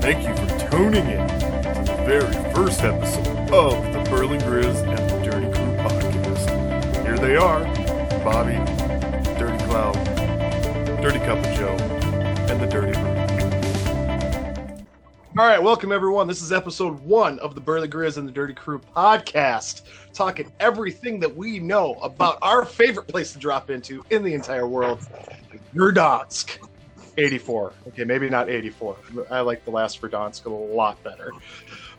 Thank 0.00 0.26
you 0.26 0.34
for 0.34 0.70
tuning 0.70 1.06
in 1.10 1.28
to 1.28 1.84
the 1.84 2.02
very 2.06 2.32
first 2.54 2.80
episode 2.82 3.50
of 3.52 3.92
the 3.92 4.10
Burly 4.10 4.38
Grizz 4.38 4.80
and 4.88 5.10
the 5.10 5.30
Dirty 5.30 5.46
Crew 5.52 5.76
podcast. 5.76 7.04
Here 7.04 7.18
they 7.18 7.36
are 7.36 7.64
Bobby, 8.24 8.56
Dirty 9.38 9.62
Clown, 9.66 9.92
Dirty 11.02 11.18
Cup 11.18 11.36
of 11.36 11.54
Joe, 11.54 11.76
and 12.48 12.58
the 12.58 12.66
Dirty 12.66 12.98
Brew. 12.98 13.10
All 15.38 15.46
right, 15.46 15.62
welcome 15.62 15.92
everyone. 15.92 16.26
This 16.26 16.40
is 16.40 16.50
episode 16.50 16.98
one 17.00 17.38
of 17.40 17.54
the 17.54 17.60
Burly 17.60 17.86
Grizz 17.86 18.16
and 18.16 18.26
the 18.26 18.32
Dirty 18.32 18.54
Crew 18.54 18.80
podcast, 18.96 19.82
talking 20.14 20.50
everything 20.60 21.20
that 21.20 21.36
we 21.36 21.58
know 21.58 21.96
about 21.96 22.38
our 22.40 22.64
favorite 22.64 23.06
place 23.06 23.34
to 23.34 23.38
drop 23.38 23.68
into 23.68 24.02
in 24.08 24.22
the 24.22 24.32
entire 24.32 24.66
world, 24.66 25.00
Verdansk. 25.74 26.69
84. 27.20 27.72
Okay, 27.88 28.04
maybe 28.04 28.28
not 28.28 28.48
84. 28.48 28.96
I 29.30 29.40
like 29.40 29.64
the 29.64 29.70
last 29.70 30.00
Verdansk 30.00 30.46
a 30.46 30.50
lot 30.50 31.02
better. 31.02 31.32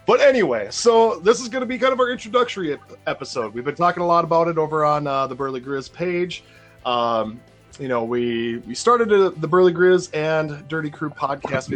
But 0.06 0.20
anyway, 0.20 0.68
so 0.72 1.20
this 1.20 1.40
is 1.40 1.48
going 1.48 1.62
to 1.62 1.68
be 1.68 1.78
kind 1.78 1.94
of 1.94 2.00
our 2.00 2.10
introductory 2.10 2.78
episode. 3.06 3.54
We've 3.54 3.64
been 3.64 3.76
talking 3.76 4.02
a 4.02 4.08
lot 4.08 4.24
about 4.24 4.48
it 4.48 4.58
over 4.58 4.84
on 4.84 5.06
uh, 5.06 5.28
the 5.28 5.36
Burly 5.36 5.62
Grizz 5.62 5.94
page. 5.94 6.44
Um, 6.86 7.40
you 7.80 7.88
know, 7.88 8.04
we 8.04 8.58
we 8.68 8.76
started 8.76 9.10
the 9.10 9.48
Burly 9.48 9.74
Grizz 9.74 10.14
and 10.14 10.68
Dirty 10.68 10.90
Crew 10.90 11.10
podcast 11.10 11.70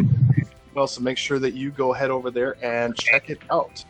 well, 0.73 0.88
so 0.88 1.02
make 1.02 1.17
sure 1.17 1.39
that 1.39 1.53
you 1.53 1.72
go 1.72 1.94
head 1.94 2.12
over 2.12 2.30
there 2.30 2.58
and 2.62 2.95
check 2.98 3.30
it 3.30 3.39
out. 3.50 3.84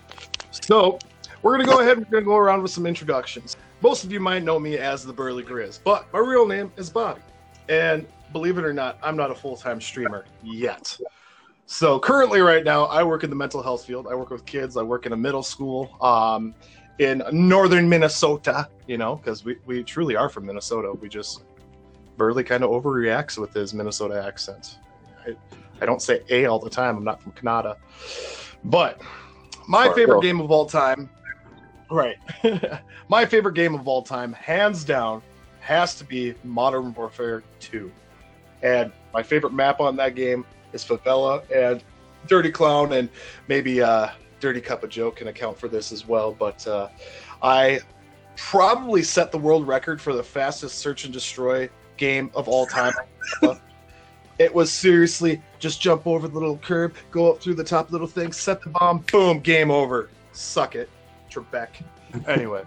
So, 0.52 1.00
we're 1.42 1.56
going 1.56 1.66
to 1.66 1.72
go 1.72 1.80
ahead 1.80 1.98
and 1.98 2.06
we're 2.06 2.12
going 2.12 2.24
to 2.24 2.30
go 2.30 2.38
around 2.38 2.62
with 2.62 2.72
some 2.72 2.86
introductions. 2.86 3.58
Most 3.82 4.04
of 4.04 4.12
you 4.12 4.20
might 4.20 4.44
know 4.44 4.60
me 4.60 4.78
as 4.78 5.04
the 5.04 5.12
Burly 5.12 5.44
Grizz, 5.44 5.80
but 5.84 6.06
my 6.14 6.20
real 6.20 6.46
name 6.46 6.72
is 6.78 6.90
Bobby. 6.90 7.22
And 7.70 8.06
believe 8.36 8.58
it 8.58 8.66
or 8.66 8.74
not, 8.74 8.98
I'm 9.02 9.16
not 9.16 9.32
a 9.32 9.36
full 9.36 9.56
time 9.56 9.80
streamer 9.80 10.26
yet. 10.44 11.00
So, 11.68 11.98
currently, 11.98 12.42
right 12.42 12.66
now, 12.66 12.84
I 12.84 13.02
work 13.02 13.24
in 13.24 13.30
the 13.30 13.36
mental 13.36 13.64
health 13.64 13.86
field. 13.86 14.08
I 14.12 14.14
work 14.14 14.30
with 14.30 14.46
kids, 14.46 14.76
I 14.76 14.84
work 14.84 15.06
in 15.06 15.14
a 15.14 15.18
middle 15.18 15.42
school 15.42 15.96
um, 16.02 16.54
in 17.00 17.24
northern 17.32 17.88
Minnesota, 17.88 18.68
you 18.88 18.98
know, 18.98 19.16
because 19.16 19.46
we, 19.46 19.56
we 19.66 19.84
truly 19.84 20.18
are 20.18 20.28
from 20.28 20.46
Minnesota. 20.46 20.92
We 20.92 21.08
just, 21.08 21.46
Burly 22.18 22.44
kind 22.44 22.62
of 22.62 22.72
overreacts 22.72 23.38
with 23.38 23.54
his 23.54 23.74
Minnesota 23.74 24.22
accent. 24.22 24.80
I, 25.26 25.38
I 25.82 25.86
don't 25.86 26.02
say 26.02 26.20
A 26.30 26.46
all 26.46 26.60
the 26.60 26.70
time. 26.70 26.98
I'm 26.98 27.06
not 27.06 27.24
from 27.24 27.32
Canada. 27.32 27.78
But 28.66 29.02
my 29.70 29.86
favorite 29.94 30.16
girl. 30.16 30.22
game 30.22 30.42
of 30.42 30.52
all 30.52 30.66
time, 30.66 31.10
right? 31.90 32.18
my 33.08 33.26
favorite 33.26 33.56
game 33.56 33.76
of 33.76 33.88
all 33.88 34.02
time, 34.02 34.34
hands 34.34 34.84
down, 34.84 35.22
has 35.62 35.96
to 35.96 36.04
be 36.04 36.36
Modern 36.44 36.94
Warfare 36.94 37.42
2. 37.62 37.90
And 38.66 38.92
my 39.14 39.22
favorite 39.22 39.54
map 39.54 39.80
on 39.80 39.96
that 39.98 40.16
game 40.16 40.44
is 40.74 40.84
Favela 40.84 41.44
and 41.52 41.84
Dirty 42.26 42.52
Clown, 42.52 42.94
and 42.94 43.10
maybe 43.48 43.80
uh, 43.80 44.10
Dirty 44.40 44.60
Cup 44.60 44.84
of 44.84 44.90
Joe 44.90 45.12
can 45.12 45.28
account 45.28 45.60
for 45.60 45.68
this 45.68 45.92
as 45.92 46.08
well. 46.08 46.32
But 46.34 46.66
uh, 46.66 46.90
I 47.44 47.80
probably 48.36 49.04
set 49.04 49.32
the 49.32 49.38
world 49.38 49.68
record 49.68 50.02
for 50.02 50.14
the 50.14 50.24
fastest 50.24 50.80
search 50.80 51.06
and 51.06 51.14
destroy 51.14 51.70
game 51.98 52.32
of 52.34 52.48
all 52.50 52.66
time. 52.66 52.94
It 54.38 54.54
was 54.54 54.70
seriously 54.70 55.42
just 55.60 55.80
jump 55.80 56.06
over 56.06 56.28
the 56.28 56.34
little 56.38 56.58
curb, 56.58 56.96
go 57.10 57.32
up 57.32 57.42
through 57.42 57.54
the 57.54 57.64
top 57.64 57.92
little 57.92 58.06
thing, 58.06 58.34
set 58.34 58.62
the 58.62 58.70
bomb, 58.70 59.00
boom, 59.10 59.40
game 59.40 59.72
over. 59.72 60.10
Suck 60.34 60.76
it, 60.76 60.90
Trebek. 61.32 61.70
Anyway, 62.28 62.64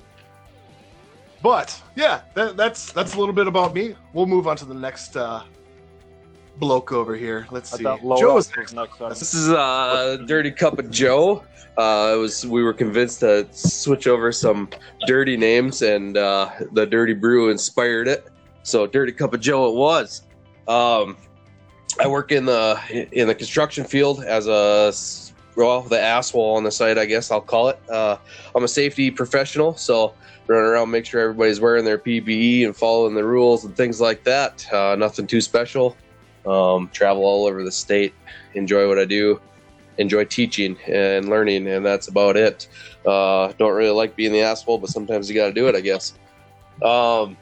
but 1.42 1.80
yeah, 1.94 2.22
that, 2.32 2.56
that's 2.56 2.91
that's 2.92 3.14
a 3.14 3.19
little 3.19 3.34
bit 3.34 3.46
about 3.46 3.74
me. 3.74 3.94
We'll 4.14 4.24
move 4.24 4.48
on 4.48 4.56
to 4.56 4.64
the 4.64 4.72
next 4.72 5.16
uh, 5.16 5.42
bloke 6.58 6.92
over 6.92 7.14
here. 7.14 7.46
Let's 7.50 7.70
see. 7.70 7.82
thought 7.82 8.04
Low 8.04 8.16
is 8.36 8.50
was 8.52 8.72
next. 8.72 8.98
This 9.20 9.34
is 9.34 9.48
uh, 9.50 10.18
Dirty 10.26 10.50
Cup 10.50 10.78
of 10.78 10.90
Joe. 10.90 11.44
Uh, 11.76 12.12
it 12.14 12.18
was 12.18 12.44
we 12.44 12.62
were 12.62 12.72
convinced 12.74 13.20
to 13.20 13.46
switch 13.52 14.06
over 14.06 14.32
some 14.32 14.68
dirty 15.06 15.36
names, 15.36 15.82
and 15.82 16.16
uh, 16.16 16.50
the 16.72 16.84
Dirty 16.86 17.14
Brew 17.14 17.50
inspired 17.50 18.08
it. 18.08 18.26
So 18.62 18.86
Dirty 18.86 19.12
Cup 19.12 19.32
of 19.34 19.41
Joe 19.41 19.68
it 19.68 19.74
was. 19.74 20.22
Um, 20.66 21.16
I 22.00 22.06
work 22.06 22.32
in 22.32 22.44
the 22.47 22.78
in 23.12 23.28
the 23.28 23.34
construction 23.34 23.84
field 23.84 24.22
as 24.24 24.47
a 24.48 24.86
s- 24.88 25.32
well 25.56 25.82
the 25.82 26.00
asshole 26.00 26.56
on 26.56 26.64
the 26.64 26.70
site, 26.70 26.98
I 26.98 27.06
guess 27.06 27.30
I'll 27.30 27.41
call 27.41 27.68
it. 27.68 27.78
Uh, 27.88 28.16
I'm 28.54 28.64
a 28.64 28.68
safety 28.68 29.10
professional, 29.10 29.74
so 29.76 30.14
run 30.48 30.64
around 30.64 30.91
make 30.91 31.06
sure 31.06 31.20
everybody's 31.20 31.60
wearing 31.60 31.84
their 31.84 31.98
PPE 31.98 32.64
and 32.66 32.76
following 32.76 33.14
the 33.14 33.24
rules 33.24 33.64
and 33.64 33.76
things 33.76 34.00
like 34.00 34.24
that. 34.24 34.70
Uh, 34.72 34.97
nothing 34.97 35.26
too 35.26 35.41
special. 35.41 35.97
Um, 36.48 36.88
travel 36.92 37.25
all 37.25 37.47
over 37.47 37.62
the 37.62 37.72
state, 37.72 38.14
enjoy 38.54 38.88
what 38.88 38.98
I 38.98 39.04
do, 39.04 39.41
enjoy 39.98 40.25
teaching 40.25 40.76
and 40.86 41.28
learning, 41.28 41.66
and 41.69 41.84
that's 41.84 42.09
about 42.09 42.36
it. 42.36 42.69
Uh, 43.06 43.53
don't 43.59 43.75
really 43.75 43.91
like 43.91 44.16
being 44.16 44.32
the 44.32 44.41
asshole, 44.41 44.78
but 44.78 44.91
sometimes 44.91 45.28
you 45.28 45.34
got 45.34 45.48
to 45.48 45.53
do 45.53 45.69
it, 45.69 45.75
I 45.75 45.81
guess. 45.81 46.14
Um, 46.82 47.36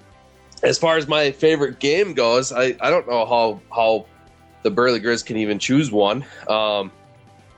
as 0.62 0.78
far 0.78 0.96
as 0.96 1.06
my 1.06 1.30
favorite 1.30 1.78
game 1.78 2.14
goes, 2.14 2.52
I, 2.52 2.76
I 2.80 2.90
don't 2.90 3.08
know 3.08 3.26
how 3.26 3.60
how 3.74 4.06
the 4.62 4.70
Burly 4.70 5.00
Grizz 5.00 5.24
can 5.24 5.36
even 5.36 5.58
choose 5.58 5.92
one. 5.92 6.24
Um, 6.48 6.90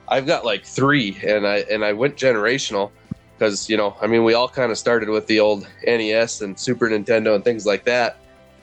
I've 0.07 0.25
got 0.25 0.45
like 0.45 0.65
three, 0.65 1.17
and 1.25 1.47
I 1.47 1.57
and 1.71 1.83
I 1.83 1.93
went 1.93 2.15
generational 2.15 2.91
because 3.37 3.69
you 3.69 3.77
know 3.77 3.95
I 4.01 4.07
mean 4.07 4.23
we 4.23 4.33
all 4.33 4.49
kind 4.49 4.71
of 4.71 4.77
started 4.77 5.09
with 5.09 5.27
the 5.27 5.39
old 5.39 5.67
NES 5.85 6.41
and 6.41 6.59
Super 6.59 6.89
Nintendo 6.89 7.35
and 7.35 7.43
things 7.43 7.65
like 7.65 7.85
that. 7.85 8.17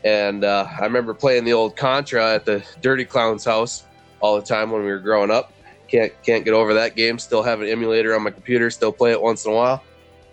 And 0.07 0.45
uh, 0.45 0.69
I 0.81 0.85
remember 0.85 1.15
playing 1.15 1.43
the 1.43 1.53
old 1.53 1.75
Contra 1.77 2.35
at 2.35 2.45
the 2.45 2.65
Dirty 2.81 3.05
Clown's 3.05 3.45
house 3.45 3.83
all 4.21 4.37
the 4.37 4.47
time 4.47 4.71
when 4.71 4.83
we 4.83 4.89
were 4.89 5.01
growing 5.01 5.33
up. 5.33 5.53
Can't 5.89 6.13
can't 6.23 6.45
get 6.45 6.55
over 6.55 6.75
that 6.75 6.95
game. 6.95 7.19
Still 7.19 7.43
have 7.43 7.61
an 7.61 7.67
emulator 7.67 8.15
on 8.15 8.23
my 8.23 8.31
computer. 8.31 8.71
Still 8.71 8.93
play 8.93 9.11
it 9.11 9.21
once 9.21 9.45
in 9.45 9.51
a 9.51 9.55
while. 9.57 9.83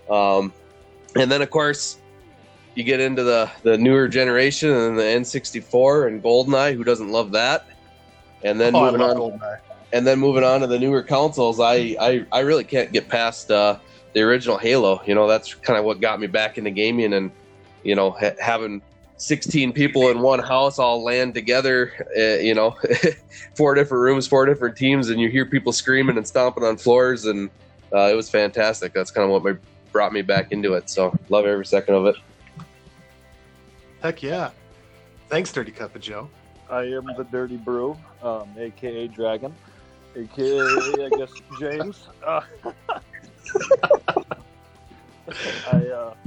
Um, 0.08 0.54
and 1.16 1.32
then 1.32 1.42
of 1.42 1.50
course 1.50 1.98
you 2.76 2.84
get 2.84 3.00
into 3.00 3.24
the 3.24 3.50
the 3.64 3.76
newer 3.76 4.08
generation 4.08 4.70
and 4.70 4.96
the 4.98 5.02
N64 5.02 6.08
and 6.08 6.22
GoldenEye. 6.22 6.76
Who 6.76 6.84
doesn't 6.84 7.10
love 7.10 7.32
that? 7.32 7.66
And 8.44 8.62
then 8.62 8.76
Oh, 8.76 8.86
moving 8.86 9.02
on 9.02 9.18
GoldenEye. 9.18 9.58
and 9.92 10.06
then 10.06 10.20
moving 10.20 10.44
on 10.44 10.62
to 10.62 10.68
the 10.68 10.78
newer 10.78 11.02
consoles, 11.02 11.60
I 11.60 11.96
I, 12.00 12.26
I 12.32 12.40
really 12.42 12.64
can't 12.64 12.92
get 12.92 13.10
past 13.10 13.50
uh, 13.50 13.80
the 14.14 14.22
original 14.22 14.60
Halo. 14.60 15.02
You 15.08 15.16
know, 15.16 15.28
that's 15.28 15.56
kind 15.56 15.80
of 15.80 15.86
what 15.86 16.00
got 16.00 16.20
me 16.20 16.28
back 16.28 16.60
into 16.60 16.70
gaming, 16.70 17.14
and 17.14 17.32
you 17.84 17.96
know, 17.96 18.12
ha- 18.12 18.36
having 18.40 18.84
16 19.18 19.74
people 19.74 20.10
in 20.10 20.20
one 20.20 20.40
house 20.40 20.80
all 20.80 21.04
land 21.04 21.34
together. 21.34 21.92
Uh, 22.18 22.42
you 22.42 22.54
know, 22.54 22.76
four 23.56 23.74
different 23.76 24.02
rooms, 24.02 24.28
four 24.28 24.46
different 24.46 24.76
teams, 24.76 25.10
and 25.10 25.20
you 25.20 25.30
hear 25.30 25.46
people 25.46 25.72
screaming 25.72 26.18
and 26.18 26.28
stomping 26.28 26.64
on 26.64 26.78
floors, 26.78 27.26
and 27.26 27.50
uh, 27.94 28.10
it 28.12 28.16
was 28.16 28.30
fantastic. 28.30 28.94
That's 28.94 29.12
kind 29.12 29.26
of 29.26 29.32
what 29.32 29.44
my, 29.44 29.60
brought 29.92 30.14
me 30.14 30.22
back 30.22 30.52
into 30.52 30.74
it. 30.74 30.90
So 30.90 31.18
love 31.30 31.46
every 31.46 31.66
second 31.66 31.96
of 31.96 32.06
it. 32.08 32.16
Heck 34.02 34.22
yeah. 34.22 34.50
Thanks, 35.30 35.52
Dirty 35.52 35.72
Cup 35.72 35.96
of 35.96 36.02
Joe. 36.02 36.30
I 36.70 36.84
am 36.84 37.06
the 37.18 37.26
Dirty 37.32 37.58
Brew, 37.58 37.98
um, 38.22 38.50
aka 38.58 39.08
Dragon, 39.08 39.54
aka 40.16 40.62
I 40.62 41.10
guess 41.18 41.32
James. 41.60 42.08
Uh, 42.26 42.42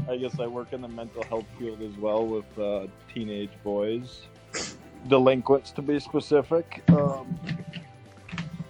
uh, 0.09 0.13
I 0.13 0.17
guess 0.17 0.39
I 0.39 0.47
work 0.47 0.73
in 0.73 0.81
the 0.81 0.89
mental 0.89 1.23
health 1.25 1.47
field 1.59 1.83
as 1.83 1.97
well 1.99 2.27
with 2.27 2.59
uh, 2.59 2.87
teenage 3.13 3.51
boys, 3.65 4.23
delinquents 5.09 5.71
to 5.73 5.83
be 5.83 5.99
specific. 6.01 6.83
Um, 6.91 7.39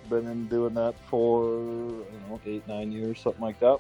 been 0.09 0.27
in 0.29 0.47
doing 0.47 0.75
that 0.75 0.95
for 1.11 1.45
I 1.49 2.29
know 2.29 2.41
eight 2.47 2.67
nine 2.69 2.93
years, 2.93 3.21
something 3.21 3.43
like 3.43 3.59
that. 3.61 3.79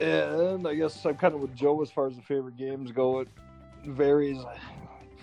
And 0.00 0.66
I 0.66 0.74
guess 0.74 1.04
I'm 1.04 1.16
kind 1.16 1.34
of 1.34 1.40
with 1.40 1.54
Joe 1.54 1.80
as 1.82 1.90
far 1.90 2.06
as 2.08 2.16
the 2.16 2.22
favorite 2.22 2.56
games 2.56 2.90
go. 2.92 3.20
It 3.20 3.28
varies. 3.86 4.38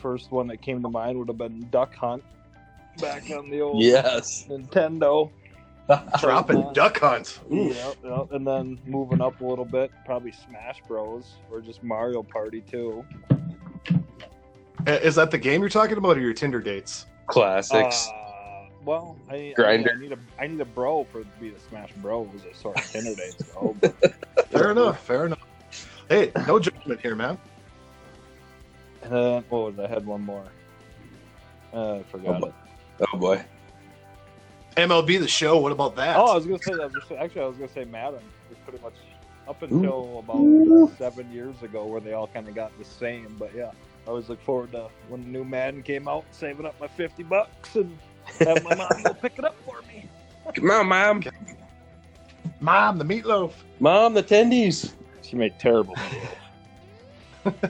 First 0.02 0.32
one 0.32 0.48
that 0.48 0.62
came 0.62 0.82
to 0.82 0.90
mind 0.90 1.18
would 1.20 1.28
have 1.28 1.38
been 1.38 1.68
Duck 1.70 1.94
Hunt 1.96 2.24
back 3.00 3.30
on 3.32 3.50
the 3.50 3.62
old 3.62 3.82
Yes. 3.82 4.46
Nintendo. 4.50 5.30
Dropping 6.20 6.66
Duck 6.74 7.00
Hunt. 7.00 7.40
Oof. 7.52 7.76
Yep, 7.76 7.96
yep. 8.04 8.32
And 8.32 8.46
then 8.46 8.80
moving 8.86 9.22
up 9.22 9.40
a 9.42 9.46
little 9.46 9.66
bit, 9.66 9.92
probably 10.06 10.32
Smash 10.32 10.82
Bros. 10.88 11.34
or 11.52 11.62
just 11.62 11.82
Mario 11.84 12.22
Party 12.24 12.62
2. 12.62 13.04
Uh, 14.88 14.92
Is 14.92 15.16
that 15.16 15.32
the 15.32 15.38
game 15.38 15.62
you're 15.62 15.70
talking 15.70 15.98
about 15.98 16.18
or 16.18 16.22
your 16.22 16.34
Tinder 16.34 16.60
dates? 16.62 17.06
Classics. 17.28 18.08
Uh, 18.08 18.66
well, 18.86 19.18
I, 19.30 19.54
I, 19.58 19.78
mean, 19.78 19.88
I 19.90 20.00
need 20.00 20.12
a 20.14 20.18
I 20.40 20.48
need 20.48 20.62
a 20.62 20.66
bro 20.66 21.04
for 21.12 21.20
to 21.22 21.28
be 21.40 21.50
the 21.50 21.60
Smash 21.60 21.92
Bros. 21.98 22.28
as 22.50 22.58
sort 22.58 22.78
of 22.80 22.86
Tinder 22.86 23.14
dates 23.16 23.44
go. 23.54 23.76
But, 23.82 24.16
Fair 24.50 24.72
enough. 24.72 25.04
Fair 25.04 25.26
enough. 25.28 25.46
Hey, 26.08 26.32
no 26.48 26.60
judgment 26.60 27.00
here, 27.02 27.16
man. 27.16 27.38
and 29.04 29.12
then 29.12 29.44
what 29.50 29.76
was 29.76 29.80
I 29.80 29.88
had 29.88 30.06
one 30.06 30.22
more. 30.22 30.46
Uh, 31.74 31.96
I 31.98 32.04
forgot 32.04 32.42
Oh, 32.42 32.48
it. 32.48 32.54
oh 33.14 33.18
boy. 33.18 33.44
MLB 34.80 35.20
the 35.20 35.28
show. 35.28 35.60
What 35.60 35.72
about 35.72 35.96
that? 35.98 36.18
Oh, 36.18 36.32
I 36.32 36.36
was 36.36 36.46
gonna 36.46 36.62
say 36.62 36.74
that. 36.74 36.92
Actually, 37.20 37.42
I 37.42 37.48
was 37.48 37.58
gonna 37.58 37.70
say 37.70 37.86
Madden 37.86 38.22
was 38.50 38.58
pretty 38.66 38.84
much 38.84 38.94
up 39.48 39.62
until 39.62 40.20
about 40.20 40.98
seven 40.98 41.32
years 41.32 41.62
ago, 41.64 41.86
where 41.86 42.02
they 42.02 42.14
all 42.14 42.28
kind 42.28 42.48
of 42.48 42.56
got 42.56 42.78
the 42.78 42.86
same. 42.86 43.36
But 43.38 43.54
yeah, 43.56 43.72
I 44.06 44.10
always 44.10 44.30
look 44.30 44.42
forward 44.44 44.72
to 44.74 44.88
when 45.10 45.24
the 45.24 45.30
new 45.30 45.44
Madden 45.44 45.84
came 45.84 46.08
out, 46.08 46.26
saving 46.32 46.66
up 46.66 46.80
my 46.80 46.88
fifty 46.88 47.24
bucks 47.24 47.76
and 47.76 47.98
have 48.40 48.64
my 48.64 48.76
mom 48.76 49.04
go 49.04 49.14
pick 49.14 49.38
it 49.38 49.46
up 49.46 49.56
for 49.66 49.82
me. 49.88 50.08
Come 50.56 50.72
on, 50.72 50.88
mom. 50.88 51.24
Mom, 52.60 52.98
the 52.98 53.06
meatloaf. 53.06 53.54
Mom, 53.80 54.14
the 54.14 54.24
tendies. 54.24 54.94
She 55.22 55.36
made 55.36 55.60
terrible. 55.60 55.96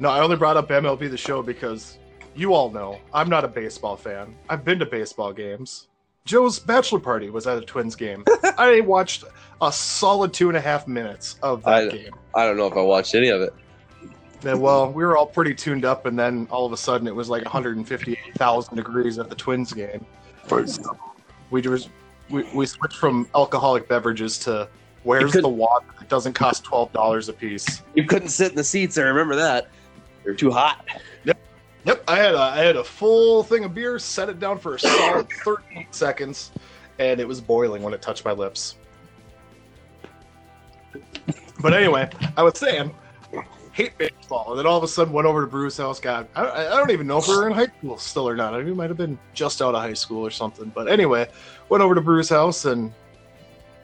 no, 0.00 0.10
I 0.10 0.20
only 0.20 0.36
brought 0.36 0.56
up 0.56 0.68
MLB 0.68 1.10
the 1.10 1.16
show 1.16 1.42
because 1.42 1.98
you 2.36 2.54
all 2.54 2.70
know 2.70 2.98
I'm 3.12 3.28
not 3.28 3.44
a 3.44 3.48
baseball 3.48 3.96
fan. 3.96 4.34
I've 4.48 4.64
been 4.64 4.78
to 4.78 4.86
baseball 4.86 5.32
games. 5.32 5.88
Joe's 6.24 6.58
bachelor 6.58 6.98
party 7.00 7.30
was 7.30 7.46
at 7.46 7.56
a 7.56 7.60
Twins 7.62 7.94
game. 7.94 8.24
I 8.58 8.80
watched 8.80 9.24
a 9.62 9.72
solid 9.72 10.32
two 10.32 10.48
and 10.48 10.56
a 10.56 10.60
half 10.60 10.86
minutes 10.88 11.36
of 11.42 11.62
that 11.64 11.84
I- 11.84 11.88
game. 11.88 12.14
I 12.34 12.44
don't 12.46 12.56
know 12.56 12.66
if 12.66 12.74
I 12.76 12.82
watched 12.82 13.14
any 13.14 13.28
of 13.28 13.40
it. 13.40 13.54
And, 14.44 14.60
well, 14.60 14.92
we 14.92 15.02
were 15.04 15.16
all 15.16 15.26
pretty 15.26 15.54
tuned 15.54 15.84
up, 15.86 16.04
and 16.04 16.16
then 16.16 16.46
all 16.50 16.66
of 16.66 16.72
a 16.72 16.76
sudden 16.76 17.08
it 17.08 17.14
was 17.14 17.28
like 17.30 17.42
158,000 17.44 18.76
degrees 18.76 19.18
at 19.18 19.30
the 19.30 19.34
Twins 19.34 19.72
game. 19.72 20.04
We 21.50 21.62
just 21.62 21.88
we, 22.28 22.42
we 22.54 22.66
switched 22.66 22.96
from 22.96 23.28
alcoholic 23.34 23.88
beverages 23.88 24.38
to 24.40 24.68
where's 25.04 25.32
the 25.32 25.48
water 25.48 25.86
that 25.98 26.08
doesn't 26.08 26.34
cost 26.34 26.64
twelve 26.64 26.92
dollars 26.92 27.28
a 27.28 27.32
piece. 27.32 27.82
You 27.94 28.04
couldn't 28.04 28.28
sit 28.28 28.50
in 28.50 28.56
the 28.56 28.64
seats. 28.64 28.98
I 28.98 29.02
remember 29.02 29.36
that. 29.36 29.68
They're 30.24 30.34
too 30.34 30.50
hot. 30.50 30.84
Yep, 31.86 32.02
I 32.08 32.16
had 32.16 32.34
a 32.34 32.38
I 32.38 32.58
had 32.58 32.76
a 32.76 32.82
full 32.82 33.44
thing 33.44 33.64
of 33.64 33.72
beer, 33.72 33.98
set 34.00 34.28
it 34.28 34.40
down 34.40 34.58
for 34.58 34.74
a 34.74 34.78
solid 34.78 35.28
13 35.44 35.86
seconds, 35.92 36.50
and 36.98 37.20
it 37.20 37.28
was 37.28 37.40
boiling 37.40 37.82
when 37.82 37.94
it 37.94 38.02
touched 38.02 38.24
my 38.24 38.32
lips. 38.32 38.74
But 41.60 41.72
anyway, 41.72 42.10
I 42.36 42.42
was 42.42 42.58
saying, 42.58 42.92
hate 43.72 43.96
baseball, 43.98 44.50
and 44.50 44.58
then 44.58 44.66
all 44.66 44.76
of 44.76 44.82
a 44.82 44.88
sudden 44.88 45.12
went 45.12 45.26
over 45.28 45.42
to 45.42 45.46
Bruce's 45.46 45.78
house. 45.78 46.00
God, 46.00 46.26
I, 46.34 46.66
I 46.66 46.70
don't 46.70 46.90
even 46.90 47.06
know 47.06 47.18
if 47.18 47.28
we 47.28 47.36
were 47.36 47.46
in 47.46 47.54
high 47.54 47.68
school 47.78 47.98
still 47.98 48.28
or 48.28 48.34
not. 48.34 48.52
I 48.52 48.58
we 48.58 48.74
might 48.74 48.90
have 48.90 48.96
been 48.96 49.18
just 49.32 49.62
out 49.62 49.76
of 49.76 49.80
high 49.80 49.94
school 49.94 50.26
or 50.26 50.30
something. 50.30 50.72
But 50.74 50.88
anyway, 50.88 51.28
went 51.68 51.82
over 51.84 51.94
to 51.94 52.00
Bruce's 52.00 52.30
house 52.30 52.64
and 52.64 52.92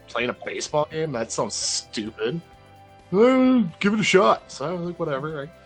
playing 0.08 0.31
a 0.31 0.37
baseball 0.44 0.88
game. 0.90 1.12
That 1.12 1.31
sounds 1.31 1.54
stupid. 1.54 2.40
Give 3.12 3.93
it 3.94 4.00
a 4.00 4.02
shot. 4.02 4.50
So 4.50 4.66
I 4.66 4.72
was 4.72 4.87
like, 4.87 4.99
whatever. 4.99 5.43
I 5.43 5.62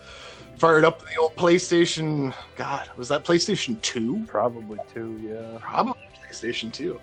fired 0.57 0.85
up 0.85 1.01
the 1.01 1.17
old 1.17 1.37
PlayStation. 1.37 2.35
God, 2.57 2.89
was 2.97 3.09
that 3.09 3.25
PlayStation 3.25 3.81
Two? 3.83 4.25
Probably 4.27 4.79
two, 4.93 5.21
yeah. 5.23 5.59
Probably 5.61 5.95
PlayStation 6.23 6.73
2. 6.73 7.01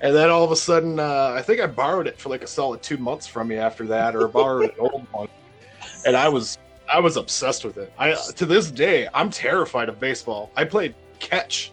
And 0.00 0.14
then 0.14 0.30
all 0.30 0.42
of 0.42 0.50
a 0.50 0.56
sudden, 0.56 0.98
uh, 0.98 1.32
I 1.36 1.42
think 1.42 1.60
I 1.60 1.66
borrowed 1.66 2.08
it 2.08 2.18
for 2.18 2.28
like 2.28 2.42
a 2.42 2.46
solid 2.46 2.82
two 2.82 2.96
months 2.96 3.26
from 3.26 3.52
you 3.52 3.58
after 3.58 3.86
that, 3.86 4.16
or 4.16 4.26
borrowed 4.26 4.70
an 4.70 4.76
old 4.78 5.06
one. 5.12 5.28
And 6.04 6.16
I 6.16 6.28
was 6.28 6.58
I 6.92 6.98
was 6.98 7.16
obsessed 7.16 7.64
with 7.64 7.78
it. 7.78 7.92
I 7.98 8.14
to 8.34 8.44
this 8.44 8.70
day, 8.70 9.08
I'm 9.14 9.30
terrified 9.30 9.88
of 9.88 10.00
baseball. 10.00 10.50
I 10.56 10.64
played 10.64 10.94
catch 11.20 11.70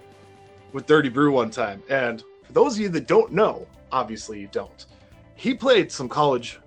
with 0.74 0.86
Dirty 0.86 1.10
Brew 1.10 1.32
one 1.32 1.50
time, 1.50 1.82
and 1.90 2.24
for 2.44 2.54
those 2.54 2.76
of 2.76 2.82
you 2.82 2.90
that 2.90 3.08
don't 3.08 3.32
know, 3.32 3.66
obviously 3.92 4.40
you 4.40 4.48
don't. 4.52 4.86
He 5.36 5.56
played 5.56 5.92
some 5.92 6.08
college 6.08 6.60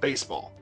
baseball. 0.00 0.52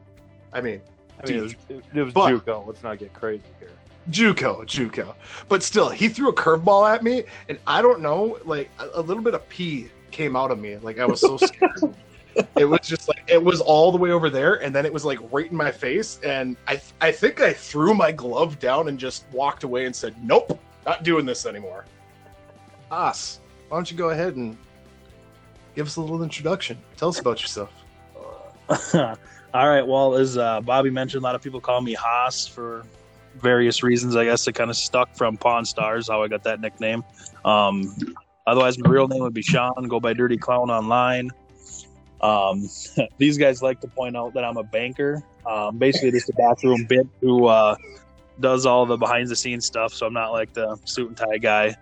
I 0.53 0.61
mean, 0.61 0.81
I 1.23 1.27
mean, 1.27 1.39
it 1.39 1.43
was, 1.43 1.53
it, 1.69 1.85
it 1.95 2.03
was 2.03 2.15
But- 2.15 2.31
JUCO. 2.33 2.67
Let's 2.67 2.83
not 2.83 2.99
get 2.99 3.13
crazy 3.13 3.43
here. 3.59 3.71
JUCO, 4.11 4.65
JUCO. 4.65 5.15
But 5.49 5.63
still, 5.63 5.91
he 5.91 6.09
threw 6.09 6.31
a 6.31 6.33
curveball 6.33 6.91
at 6.93 7.03
me, 7.03 7.25
and 7.49 7.59
I 7.67 7.83
don't 7.83 8.01
know, 8.01 8.39
like 8.45 8.71
a, 8.79 8.89
a 8.95 9.03
little 9.03 9.23
bit 9.23 9.35
of 9.35 9.47
pee 9.49 9.91
came 10.11 10.35
out 10.37 10.51
of 10.51 10.59
me. 10.59 10.79
Like 10.79 10.99
I 10.99 11.05
was 11.05 11.21
so 11.21 11.37
scared. 11.37 11.95
it 12.57 12.65
was 12.65 12.81
just 12.83 13.09
like 13.09 13.23
it 13.27 13.43
was 13.43 13.61
all 13.61 13.93
the 13.93 13.99
way 13.99 14.11
over 14.11 14.31
there, 14.31 14.63
and 14.63 14.75
then 14.75 14.87
it 14.87 14.93
was 14.93 15.05
like 15.05 15.19
right 15.33 15.51
in 15.51 15.57
my 15.57 15.71
face, 15.71 16.21
and 16.25 16.57
I 16.67 16.81
I 17.01 17.13
think 17.13 17.41
I 17.41 17.53
threw 17.53 17.95
my 17.95 18.13
glove 18.13 18.59
down 18.59 18.89
and 18.89 18.99
just 18.99 19.25
walked 19.33 19.65
away 19.65 19.85
and 19.85 19.95
said, 19.95 20.15
"Nope, 20.25 20.59
not 20.87 21.03
doing 21.03 21.27
this 21.27 21.45
anymore." 21.47 21.85
Us, 22.91 23.41
why 23.69 23.77
don't 23.77 23.91
you 23.91 23.97
go 23.97 24.11
ahead 24.11 24.37
and 24.37 24.57
give 25.75 25.87
us 25.87 25.97
a 25.97 26.01
little 26.01 26.23
introduction? 26.23 26.79
Tell 26.97 27.11
us 27.11 27.19
about 27.19 27.43
yourself. 27.43 27.71
All 29.55 29.69
right. 29.69 29.87
Well, 29.87 30.15
as 30.15 30.37
uh, 30.37 30.61
Bobby 30.61 30.91
mentioned, 30.91 31.23
a 31.23 31.25
lot 31.25 31.35
of 31.35 31.43
people 31.43 31.61
call 31.61 31.81
me 31.81 31.95
Haas 31.95 32.47
for 32.47 32.85
various 33.37 33.83
reasons. 33.83 34.15
I 34.15 34.25
guess 34.25 34.47
it 34.47 34.53
kind 34.53 34.71
of 34.71 34.77
stuck 34.77 35.15
from 35.17 35.37
Pawn 35.37 35.65
Stars, 35.65 36.09
how 36.09 36.23
I 36.23 36.29
got 36.29 36.43
that 36.45 36.61
nickname. 36.61 37.03
Um, 37.45 37.95
otherwise, 38.47 38.79
my 38.79 38.91
real 38.91 39.09
name 39.09 39.23
would 39.23 39.35
be 39.35 39.43
Sean. 39.43 39.89
Go 39.89 40.01
by 40.01 40.13
Dirty 40.13 40.37
Clown 40.37 40.71
online. 40.71 41.31
Um, 42.21 42.69
these 43.19 43.39
guys 43.39 43.63
like 43.63 43.81
to 43.81 43.89
point 43.89 44.17
out 44.17 44.35
that 44.35 44.45
I'm 44.45 44.59
a 44.59 44.65
banker. 44.65 45.23
Um, 45.47 45.79
basically, 45.79 46.11
just 46.11 46.29
a 46.29 46.35
bathroom 46.35 46.85
bit 46.87 47.07
who 47.23 47.47
uh, 47.47 47.77
does 48.41 48.67
all 48.67 48.85
the 48.85 48.99
behind 48.99 49.29
the 49.29 49.37
scenes 49.37 49.65
stuff. 49.65 49.95
So 49.95 50.07
I'm 50.07 50.13
not 50.13 50.33
like 50.33 50.53
the 50.53 50.77
suit 50.85 51.09
and 51.09 51.17
tie 51.17 51.39
guy. 51.39 51.75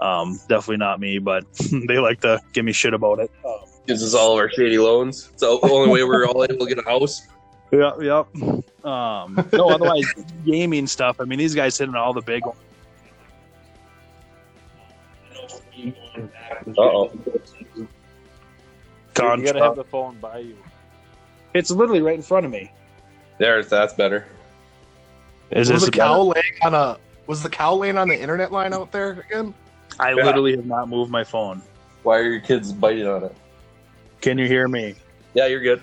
Um, 0.00 0.40
definitely 0.48 0.78
not 0.78 1.00
me, 1.00 1.18
but 1.18 1.44
they 1.88 1.98
like 1.98 2.20
to 2.22 2.40
give 2.52 2.64
me 2.64 2.72
shit 2.72 2.94
about 2.94 3.20
it. 3.20 3.30
Um, 3.44 3.60
Gives 3.86 4.02
us 4.02 4.14
all 4.14 4.32
of 4.32 4.38
our 4.38 4.50
shady 4.50 4.78
loans. 4.78 5.28
It's 5.32 5.40
the 5.42 5.58
only 5.62 5.88
way 5.90 6.02
we're 6.04 6.26
all 6.26 6.44
able 6.44 6.66
to 6.66 6.74
get 6.74 6.84
a 6.84 6.88
house. 6.88 7.26
Yeah, 7.72 7.90
yep. 8.00 8.28
Um, 8.84 9.44
no, 9.52 9.70
otherwise 9.70 10.04
gaming 10.44 10.86
stuff. 10.86 11.20
I 11.20 11.24
mean, 11.24 11.40
these 11.40 11.52
guys 11.52 11.76
hitting 11.76 11.96
all 11.96 12.12
the 12.12 12.20
big 12.20 12.46
ones. 12.46 12.60
Uh-oh. 16.78 17.10
You 17.76 17.88
gotta 19.16 19.60
have 19.60 19.74
the 19.74 19.84
phone 19.90 20.16
by 20.20 20.38
you. 20.38 20.56
It's 21.54 21.72
literally 21.72 22.02
right 22.02 22.14
in 22.14 22.22
front 22.22 22.46
of 22.46 22.52
me. 22.52 22.70
There, 23.38 23.62
that's 23.64 23.94
better. 23.94 24.26
Is 25.50 25.68
was 25.68 25.80
this 25.80 25.84
the 25.86 25.90
cow 25.90 26.22
laying 26.22 26.44
on 26.62 26.72
a 26.74 26.98
was 27.26 27.42
the 27.42 27.48
cow 27.50 27.74
laying 27.74 27.98
on 27.98 28.08
the 28.08 28.18
internet 28.18 28.52
line 28.52 28.72
out 28.72 28.92
there 28.92 29.24
again? 29.28 29.52
I 29.98 30.10
Yeah. 30.10 30.24
literally 30.24 30.54
have 30.54 30.66
not 30.66 30.88
moved 30.88 31.10
my 31.10 31.24
phone. 31.24 31.62
Why 32.04 32.18
are 32.18 32.22
your 32.30 32.40
kids 32.40 32.72
biting 32.72 33.08
on 33.08 33.24
it? 33.24 33.34
Can 34.26 34.38
you 34.38 34.48
hear 34.48 34.66
me? 34.66 34.96
Yeah, 35.34 35.46
you're 35.46 35.60
good. 35.60 35.80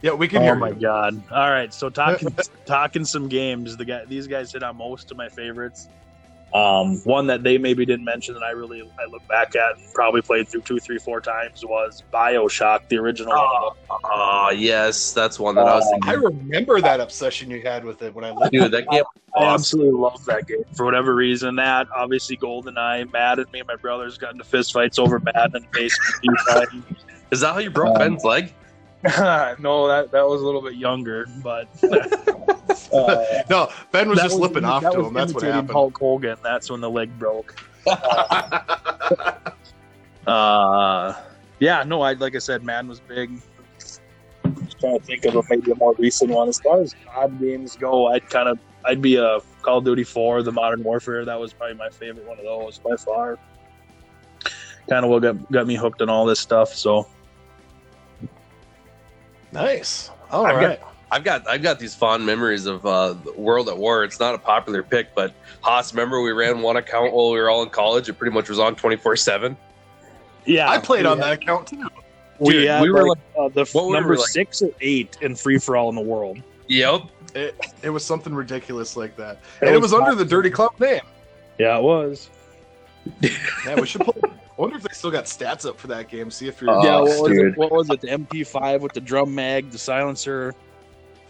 Yeah, 0.00 0.12
we 0.12 0.28
can 0.28 0.38
oh 0.38 0.44
hear 0.44 0.54
Oh 0.54 0.58
my 0.60 0.68
you. 0.68 0.74
god! 0.76 1.20
All 1.32 1.50
right, 1.50 1.74
so 1.74 1.90
talking 1.90 2.28
talking 2.64 3.04
some 3.04 3.28
games. 3.28 3.76
The 3.76 3.84
guy, 3.84 4.04
these 4.04 4.28
guys 4.28 4.52
hit 4.52 4.62
on 4.62 4.76
most 4.76 5.10
of 5.10 5.16
my 5.16 5.28
favorites. 5.28 5.88
Um, 6.54 6.98
one 7.02 7.26
that 7.26 7.42
they 7.42 7.58
maybe 7.58 7.84
didn't 7.84 8.04
mention 8.04 8.34
that 8.34 8.44
I 8.44 8.50
really 8.50 8.82
I 8.82 9.10
look 9.10 9.26
back 9.26 9.56
at 9.56 9.76
and 9.76 9.92
probably 9.92 10.22
played 10.22 10.46
through 10.46 10.60
two, 10.60 10.78
three, 10.78 10.98
four 10.98 11.20
times 11.20 11.64
was 11.64 12.04
Bioshock, 12.12 12.88
the 12.88 12.98
original. 12.98 13.32
one. 13.32 13.98
Oh, 14.04 14.52
yes, 14.56 15.12
that's 15.12 15.40
one 15.40 15.56
that 15.56 15.66
I 15.66 15.74
was 15.74 16.00
I 16.04 16.12
remember 16.12 16.80
that 16.80 17.00
obsession 17.00 17.50
you 17.50 17.60
had 17.60 17.84
with 17.84 18.02
it 18.02 18.14
when 18.14 18.24
I 18.24 18.30
lived. 18.30 18.52
Dude, 18.52 18.70
that 18.70 18.88
game. 18.88 19.02
I 19.36 19.44
absolutely 19.52 19.98
love 19.98 20.24
that 20.26 20.46
game 20.46 20.62
for 20.76 20.84
whatever 20.84 21.12
reason. 21.12 21.56
That 21.56 21.88
obviously 21.96 22.36
GoldenEye, 22.36 23.12
Madden. 23.12 23.46
Me 23.52 23.58
and 23.58 23.66
my 23.66 23.76
brothers 23.76 24.16
got 24.16 24.32
into 24.32 24.44
fist 24.44 24.72
fights 24.72 24.96
over 25.00 25.18
Madden 25.18 25.56
in 25.56 25.62
the 25.62 25.68
basement. 25.72 26.70
Is 27.30 27.40
that 27.40 27.52
how 27.54 27.58
you 27.60 27.70
broke 27.70 27.94
Um, 27.94 27.98
Ben's 27.98 28.24
leg? 28.24 28.52
no, 29.04 29.88
that 29.88 30.10
that 30.12 30.26
was 30.26 30.42
a 30.42 30.44
little 30.44 30.60
bit 30.60 30.74
younger, 30.74 31.26
but 31.42 31.68
uh, 31.84 33.24
No, 33.50 33.68
Ben 33.92 34.08
was 34.08 34.18
that 34.18 34.24
just 34.28 34.38
lipping 34.38 34.64
off 34.64 34.82
to 34.82 35.06
him. 35.06 35.14
That's 35.14 35.32
what 35.32 35.42
happened. 35.44 35.70
Hulk 35.70 35.98
Hogan. 35.98 36.36
That's 36.42 36.70
when 36.70 36.80
the 36.80 36.90
leg 36.90 37.16
broke. 37.18 37.58
Uh, 40.26 41.14
yeah, 41.60 41.82
no, 41.82 42.02
I 42.02 42.12
like 42.14 42.34
I 42.36 42.38
said, 42.38 42.62
man 42.62 42.88
was 42.88 43.00
big. 43.00 43.40
Just 43.78 44.00
trying 44.80 44.98
to 44.98 45.04
think 45.04 45.24
of 45.24 45.48
maybe 45.48 45.70
a 45.70 45.74
more 45.76 45.94
recent 45.94 46.30
one. 46.30 46.48
As 46.48 46.60
far 46.60 46.80
as 46.80 46.94
odd 47.14 47.40
games 47.40 47.76
go, 47.76 48.08
I'd 48.08 48.28
kind 48.28 48.48
of 48.48 48.58
I'd 48.84 49.02
be 49.02 49.16
a 49.16 49.40
Call 49.62 49.78
of 49.78 49.84
Duty 49.84 50.04
4, 50.04 50.42
the 50.42 50.52
Modern 50.52 50.82
Warfare. 50.82 51.24
That 51.24 51.38
was 51.38 51.52
probably 51.52 51.76
my 51.76 51.90
favorite 51.90 52.26
one 52.26 52.38
of 52.38 52.44
those 52.44 52.78
by 52.78 52.96
far. 52.96 53.38
Kind 54.88 55.04
of 55.04 55.10
what 55.10 55.22
got 55.22 55.50
got 55.50 55.66
me 55.66 55.74
hooked 55.76 56.02
on 56.02 56.08
all 56.08 56.26
this 56.26 56.40
stuff. 56.40 56.72
So 56.74 57.06
Nice. 59.52 60.10
All 60.30 60.46
I've 60.46 60.56
right. 60.56 60.80
I've 61.12 61.24
got 61.24 61.48
I've 61.48 61.62
got 61.62 61.78
these 61.80 61.94
fond 61.94 62.24
memories 62.24 62.66
of 62.66 62.86
uh, 62.86 63.14
World 63.36 63.68
at 63.68 63.76
War. 63.76 64.04
It's 64.04 64.20
not 64.20 64.34
a 64.34 64.38
popular 64.38 64.82
pick, 64.82 65.14
but 65.14 65.32
Haas, 65.60 65.92
remember 65.92 66.20
we 66.22 66.30
ran 66.30 66.62
one 66.62 66.76
account 66.76 67.12
while 67.12 67.32
we 67.32 67.38
were 67.40 67.50
all 67.50 67.62
in 67.64 67.70
college. 67.70 68.08
It 68.08 68.12
pretty 68.14 68.32
much 68.34 68.48
was 68.48 68.58
on 68.60 68.76
twenty 68.76 68.96
four 68.96 69.16
seven. 69.16 69.56
yeah, 70.46 70.70
I 70.70 70.78
played 70.78 71.06
on 71.06 71.18
had- 71.18 71.26
that 71.26 71.32
account 71.42 71.66
too. 71.66 71.88
We, 72.38 72.52
Dude, 72.52 72.68
had 72.68 72.82
we 72.82 72.90
were 72.90 73.06
like, 73.08 73.18
uh, 73.38 73.48
the 73.50 73.62
f- 73.62 73.74
what 73.74 73.86
we 73.88 73.92
number 73.92 74.16
like- 74.16 74.26
six 74.28 74.62
or 74.62 74.70
eight 74.80 75.18
in 75.20 75.34
free 75.34 75.58
for 75.58 75.76
all 75.76 75.90
in 75.90 75.94
the 75.94 76.00
world. 76.00 76.38
Yep. 76.68 77.02
It, 77.34 77.54
it 77.82 77.90
was 77.90 78.02
something 78.04 78.32
ridiculous 78.34 78.96
like 78.96 79.14
that, 79.16 79.38
and 79.60 79.70
it 79.74 79.80
was 79.80 79.92
under 79.92 80.14
the 80.14 80.24
Dirty 80.24 80.48
Club 80.48 80.72
name. 80.80 81.00
Yeah, 81.58 81.76
it 81.76 81.82
was. 81.82 82.30
Man, 83.66 83.80
we 83.80 83.86
should 83.86 84.02
pull. 84.02 84.14
I 84.24 84.30
wonder 84.62 84.76
if 84.76 84.82
they 84.82 84.92
still 84.92 85.10
got 85.10 85.24
stats 85.24 85.66
up 85.66 85.78
for 85.78 85.86
that 85.88 86.08
game. 86.08 86.30
See 86.30 86.46
if 86.48 86.60
you're. 86.60 86.70
Uh, 86.70 86.84
yeah, 86.84 86.96
Oh, 86.96 87.04
what 87.04 87.30
was, 87.30 87.38
it, 87.38 87.56
what 87.56 87.72
was 87.72 87.90
it? 87.90 88.00
The 88.02 88.08
MP5 88.08 88.80
with 88.80 88.92
the 88.92 89.00
drum 89.00 89.34
mag, 89.34 89.70
the 89.70 89.78
silencer, 89.78 90.54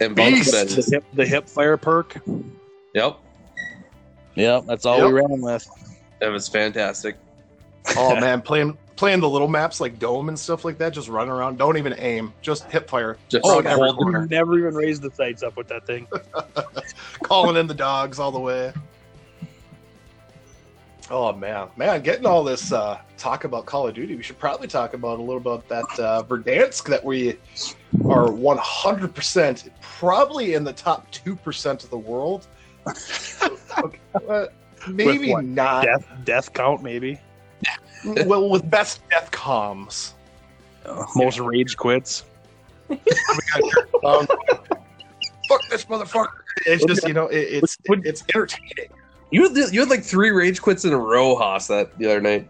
And 0.01 0.17
Beast. 0.17 0.51
The 0.53 0.89
hip, 0.91 1.05
the 1.15 1.25
hip 1.27 1.49
fire 1.49 1.77
perk. 1.77 2.17
Yep. 2.95 3.19
Yep, 4.35 4.65
that's 4.67 4.85
all 4.87 4.99
Yep. 4.99 5.07
we 5.07 5.13
ran 5.13 5.41
with. 5.41 5.67
That 6.21 6.29
was 6.31 6.49
fantastic. 6.49 7.17
oh 7.97 8.17
man, 8.21 8.43
playing 8.43 8.77
playing 8.97 9.21
the 9.21 9.29
little 9.29 9.49
maps 9.49 9.81
like 9.81 9.99
Dome 9.99 10.29
and 10.29 10.39
stuff 10.39 10.65
like 10.65 10.77
that. 10.79 10.93
Just 10.93 11.09
run 11.09 11.29
around. 11.29 11.57
Don't 11.57 11.77
even 11.79 11.95
aim. 11.99 12.35
Just 12.43 12.65
hip 12.71 12.91
fire. 12.91 13.17
Just 13.29 13.45
Oh, 13.47 13.57
like 13.59 13.67
every 13.67 13.93
corner. 13.93 14.27
never 14.27 14.59
even 14.59 14.75
raise 14.75 15.01
the 15.01 15.11
sights 15.13 15.43
up 15.43 15.57
with 15.57 15.69
that 15.69 15.87
thing. 15.87 16.07
Calling 17.23 17.57
in 17.57 17.67
the 17.67 17.75
dogs 17.75 18.19
all 18.19 18.31
the 18.33 18.41
way. 18.41 18.73
Oh 21.11 21.33
man, 21.33 21.69
man, 21.77 22.03
getting 22.03 22.25
all 22.25 22.45
this 22.45 22.73
uh, 22.73 23.01
talk 23.19 23.43
about 23.43 23.67
Call 23.67 23.89
of 23.89 23.95
Duty, 23.95 24.15
we 24.15 24.23
should 24.23 24.39
probably 24.39 24.69
talk 24.69 24.95
about 24.95 25.19
a 25.19 25.23
little 25.23 25.39
about 25.39 25.69
that 25.69 25.85
uh, 25.99 26.23
Verdansk 26.23 26.87
that 26.89 27.05
we 27.05 27.31
are 28.05 28.29
100% 28.29 29.71
probably 29.81 30.55
in 30.55 30.63
the 30.63 30.73
top 30.73 31.11
two 31.11 31.35
percent 31.35 31.83
of 31.85 31.91
the 31.91 31.99
world. 31.99 32.47
Okay, 33.79 34.01
uh, 34.29 34.47
maybe 34.89 35.31
what, 35.31 35.45
not. 35.45 35.85
Death 35.85 36.07
death 36.25 36.53
count 36.53 36.83
maybe. 36.83 37.19
Well, 38.05 38.49
with 38.49 38.69
best 38.69 39.01
death 39.11 39.31
comms, 39.31 40.15
Uh, 40.85 41.05
most 41.15 41.39
rage 41.39 41.77
quits. 41.77 42.25
um, 42.91 44.27
fuck 45.49 45.61
this 45.71 45.85
motherfucker. 45.85 46.29
It's 46.67 46.85
just 46.85 47.07
you 47.07 47.15
know, 47.15 47.29
it, 47.29 47.39
it's 47.39 47.77
Would- 47.89 48.07
it's 48.07 48.23
entertaining. 48.35 48.91
You 49.31 49.49
had, 49.49 49.73
you 49.73 49.81
had 49.81 49.89
like 49.89 50.03
three 50.03 50.31
rage 50.31 50.61
quits 50.61 50.85
in 50.85 50.93
a 50.93 50.99
row, 50.99 51.37
Haas, 51.37 51.69
that 51.69 51.97
the 51.99 52.07
other 52.07 52.21
night. 52.21 52.49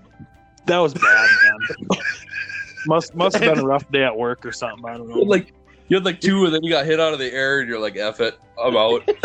That 0.66 0.78
was 0.78 0.94
bad, 0.94 1.28
man. 1.44 1.88
must 2.86 3.14
must 3.14 3.36
have 3.36 3.54
been 3.54 3.64
a 3.64 3.66
rough 3.66 3.90
day 3.90 4.04
at 4.04 4.16
work 4.16 4.46
or 4.46 4.52
something. 4.52 4.84
I 4.86 4.96
don't 4.96 5.08
know. 5.08 5.18
like 5.18 5.52
you 5.88 5.96
had 5.96 6.04
like 6.04 6.20
two, 6.20 6.44
and 6.46 6.54
then 6.54 6.62
you 6.62 6.70
got 6.70 6.86
hit 6.86 7.00
out 7.00 7.12
of 7.12 7.18
the 7.18 7.32
air, 7.32 7.60
and 7.60 7.68
you're 7.68 7.80
like, 7.80 7.96
"F 7.96 8.20
it, 8.20 8.38
I'm 8.62 8.76
out." 8.76 9.08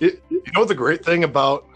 You 0.00 0.54
know 0.54 0.60
what 0.60 0.68
the 0.68 0.74
great 0.74 1.04
thing 1.04 1.24
about 1.24 1.66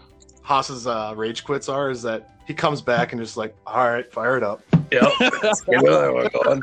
Haas's 0.41 0.87
uh, 0.87 1.13
rage 1.15 1.43
quits 1.43 1.69
are 1.69 1.89
is 1.89 2.01
that 2.03 2.31
he 2.47 2.53
comes 2.53 2.81
back 2.81 3.11
and 3.11 3.21
just 3.21 3.37
like, 3.37 3.55
all 3.67 3.87
right, 3.87 4.11
fire 4.11 4.37
it 4.37 4.43
up. 4.43 4.61
yep. 4.91 5.03
Another 5.67 6.13
one 6.13 6.27
going. 6.43 6.61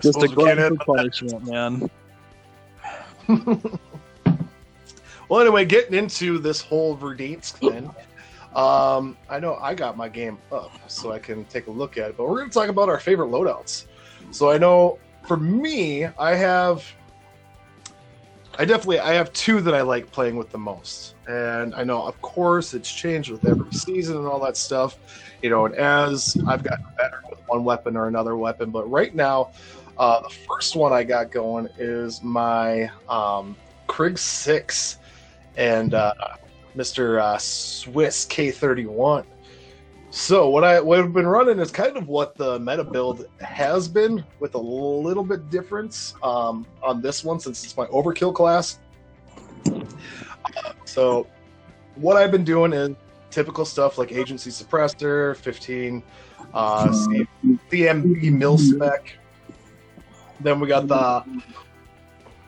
Just 0.00 0.18
a 0.18 0.26
suppose 0.26 0.36
we 0.36 0.44
can't 0.44 0.56
glutton 0.56 0.76
for 0.78 0.84
punishment, 0.96 1.46
man. 1.46 1.90
Well, 5.34 5.42
anyway, 5.42 5.64
getting 5.64 5.94
into 5.94 6.38
this 6.38 6.60
whole 6.60 6.96
Verdansk 6.96 7.54
thing, 7.54 7.92
um, 8.54 9.16
I 9.28 9.40
know 9.40 9.56
I 9.56 9.74
got 9.74 9.96
my 9.96 10.08
game 10.08 10.38
up 10.52 10.70
so 10.86 11.10
I 11.10 11.18
can 11.18 11.44
take 11.46 11.66
a 11.66 11.72
look 11.72 11.98
at 11.98 12.10
it, 12.10 12.16
but 12.16 12.28
we're 12.28 12.36
going 12.36 12.50
to 12.50 12.54
talk 12.54 12.68
about 12.68 12.88
our 12.88 13.00
favorite 13.00 13.30
loadouts. 13.30 13.86
So 14.30 14.48
I 14.48 14.58
know 14.58 15.00
for 15.26 15.36
me, 15.36 16.04
I 16.04 16.36
have, 16.36 16.88
I 18.60 18.64
definitely 18.64 19.00
I 19.00 19.14
have 19.14 19.32
two 19.32 19.60
that 19.62 19.74
I 19.74 19.82
like 19.82 20.12
playing 20.12 20.36
with 20.36 20.50
the 20.50 20.58
most, 20.58 21.16
and 21.26 21.74
I 21.74 21.82
know 21.82 22.06
of 22.06 22.22
course 22.22 22.72
it's 22.72 22.94
changed 22.94 23.32
with 23.32 23.44
every 23.44 23.72
season 23.72 24.16
and 24.18 24.28
all 24.28 24.38
that 24.44 24.56
stuff, 24.56 24.96
you 25.42 25.50
know. 25.50 25.66
And 25.66 25.74
as 25.74 26.36
I've 26.46 26.62
gotten 26.62 26.86
better 26.96 27.20
with 27.28 27.40
one 27.48 27.64
weapon 27.64 27.96
or 27.96 28.06
another 28.06 28.36
weapon, 28.36 28.70
but 28.70 28.88
right 28.88 29.12
now, 29.12 29.50
uh, 29.98 30.20
the 30.20 30.30
first 30.30 30.76
one 30.76 30.92
I 30.92 31.02
got 31.02 31.32
going 31.32 31.68
is 31.76 32.22
my 32.22 32.88
um, 33.08 33.56
Krig 33.88 34.16
Six 34.16 34.98
and 35.56 35.94
uh, 35.94 36.14
Mr. 36.76 37.20
Uh, 37.20 37.38
Swiss 37.38 38.26
K31. 38.26 39.24
So 40.10 40.48
what 40.48 40.62
I 40.62 40.80
what 40.80 41.00
I've 41.00 41.12
been 41.12 41.26
running 41.26 41.58
is 41.58 41.72
kind 41.72 41.96
of 41.96 42.06
what 42.06 42.36
the 42.36 42.60
meta 42.60 42.84
build 42.84 43.26
has 43.40 43.88
been, 43.88 44.24
with 44.38 44.54
a 44.54 44.58
little 44.58 45.24
bit 45.24 45.50
difference 45.50 46.14
um, 46.22 46.64
on 46.84 47.00
this 47.00 47.24
one 47.24 47.40
since 47.40 47.64
it's 47.64 47.76
my 47.76 47.86
overkill 47.86 48.32
class. 48.32 48.78
So 50.84 51.26
what 51.96 52.16
I've 52.16 52.30
been 52.30 52.44
doing 52.44 52.72
is 52.72 52.94
typical 53.30 53.64
stuff 53.64 53.98
like 53.98 54.12
agency 54.12 54.50
suppressor, 54.50 55.36
15 55.36 56.00
uh, 56.54 56.86
CMB 56.86 58.32
mil 58.32 58.56
spec. 58.56 59.18
Then 60.40 60.60
we 60.60 60.68
got 60.68 60.86
the 60.86 61.24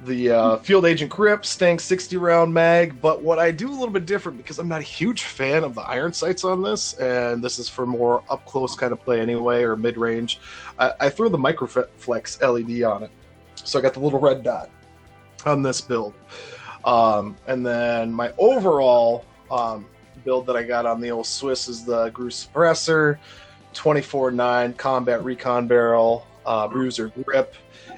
the 0.05 0.31
uh, 0.31 0.57
field 0.59 0.85
agent 0.85 1.11
grip, 1.11 1.45
STANAG 1.45 1.81
60 1.81 2.17
round 2.17 2.53
mag. 2.53 3.00
But 3.00 3.23
what 3.23 3.38
I 3.38 3.50
do 3.50 3.69
a 3.69 3.73
little 3.73 3.91
bit 3.91 4.07
different 4.07 4.38
because 4.38 4.59
I'm 4.59 4.69
not 4.69 4.81
a 4.81 4.85
huge 4.85 5.23
fan 5.25 5.65
of 5.65 5.75
the 5.75 5.83
iron 5.83 6.12
sights 6.12 6.45
on 6.45 6.62
this, 6.62 6.95
and 6.95 7.43
this 7.43 7.59
is 7.59 7.69
for 7.69 7.87
more 7.87 8.23
up 8.29 8.45
close 8.45 8.75
kind 8.75 8.93
of 8.93 9.03
play 9.03 9.21
anyway, 9.21 9.62
or 9.62 9.76
mid 9.76 9.97
range. 9.97 10.41
I, 10.79 10.93
I 11.00 11.09
throw 11.09 11.29
the 11.29 11.38
Microflex 11.38 12.41
LED 12.43 12.83
on 12.83 13.05
it, 13.05 13.11
so 13.55 13.79
I 13.79 13.83
got 13.83 13.95
the 13.95 14.00
little 14.00 14.21
red 14.21 14.43
dot 14.43 14.71
on 15.45 15.62
this 15.62 15.81
build. 15.81 16.15
Um, 16.85 17.37
and 17.47 17.65
then 17.67 18.12
my 18.12 18.33
overall 18.38 19.25
um, 19.50 19.87
build 20.25 20.47
that 20.47 20.57
I 20.57 20.62
got 20.62 20.87
on 20.87 21.00
the 21.00 21.11
old 21.11 21.26
Swiss 21.26 21.69
is 21.69 21.85
the 21.85 22.11
GRU 22.11 22.31
Suppressor, 22.31 23.19
24-9 23.75 24.76
Combat 24.76 25.25
Recon 25.25 25.67
Barrel, 25.67 26.26
uh, 26.45 26.69
Bruiser 26.69 27.09
Grip, 27.09 27.55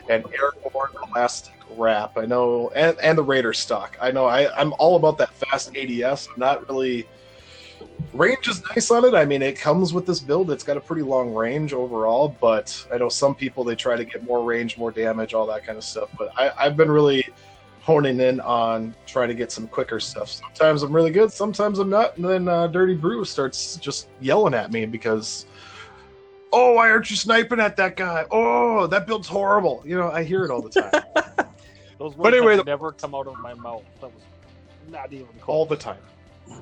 and 0.09 0.25
Airborne 0.33 0.91
Elastic 1.07 1.58
Wrap. 1.77 2.17
I 2.17 2.27
know, 2.27 2.71
and, 2.75 2.97
and 3.01 3.17
the 3.17 3.23
Raider 3.23 3.53
stock. 3.53 3.97
I 4.01 4.11
know 4.11 4.27
I, 4.27 4.53
I'm 4.59 4.73
all 4.79 4.97
about 4.97 5.19
that 5.19 5.33
fast 5.35 5.77
ADS. 5.77 6.29
I'm 6.33 6.41
not 6.41 6.69
really. 6.69 7.07
Range 8.13 8.49
is 8.49 8.63
nice 8.75 8.91
on 8.91 9.05
it. 9.05 9.15
I 9.15 9.25
mean, 9.25 9.43
it 9.43 9.59
comes 9.59 9.93
with 9.93 10.07
this 10.07 10.19
build. 10.19 10.51
It's 10.51 10.65
got 10.65 10.77
a 10.77 10.81
pretty 10.81 11.03
long 11.03 11.33
range 11.33 11.73
overall, 11.73 12.37
but 12.41 12.87
I 12.93 12.99
know 12.99 13.09
some 13.09 13.35
people 13.35 13.65
they 13.65 13.77
try 13.77 13.97
to 13.97 14.05
get 14.05 14.25
more 14.25 14.43
range, 14.43 14.79
more 14.79 14.91
damage, 14.91 15.35
all 15.35 15.47
that 15.47 15.65
kind 15.65 15.79
of 15.79 15.85
stuff. 15.85 16.09
But 16.19 16.33
I, 16.37 16.53
I've 16.59 16.77
been 16.77 16.91
really 16.91 17.25
honing 17.89 18.21
in 18.21 18.39
on 18.41 18.95
trying 19.07 19.29
to 19.29 19.35
get 19.35 19.51
some 19.51 19.67
quicker 19.67 19.99
stuff. 19.99 20.29
Sometimes 20.29 20.83
I'm 20.83 20.95
really 20.95 21.11
good, 21.11 21.33
sometimes 21.33 21.79
I'm 21.79 21.89
not, 21.89 22.19
and 22.19 22.25
then 22.27 22.47
uh, 22.47 22.67
Dirty 22.67 22.95
Brew 22.95 23.25
starts 23.25 23.77
just 23.77 24.11
yelling 24.21 24.53
at 24.53 24.71
me 24.71 24.85
because, 24.85 25.47
oh, 26.53 26.75
why 26.75 26.91
aren't 26.91 27.09
you 27.09 27.17
sniping 27.17 27.61
at 27.61 27.79
that 27.79 27.97
guy? 27.97 28.27
Oh, 28.31 28.87
that 28.89 29.07
build's 29.07 29.27
horrible. 29.27 29.83
You 29.87 29.97
know, 29.97 30.11
I 30.11 30.23
hear 30.23 30.45
it 30.45 30.51
all 30.51 30.61
the 30.61 30.69
time, 30.69 31.47
Those 31.99 32.15
words 32.15 32.17
But 32.19 32.35
anyway, 32.35 32.57
have 32.57 32.65
the- 32.65 32.71
never 32.71 32.93
come 32.93 33.15
out 33.15 33.27
of 33.27 33.39
my 33.41 33.55
mouth. 33.55 33.83
That 34.01 34.13
was 34.15 34.23
not 34.89 35.13
even 35.13 35.27
all 35.47 35.67
the 35.67 35.77
time, 35.77 35.99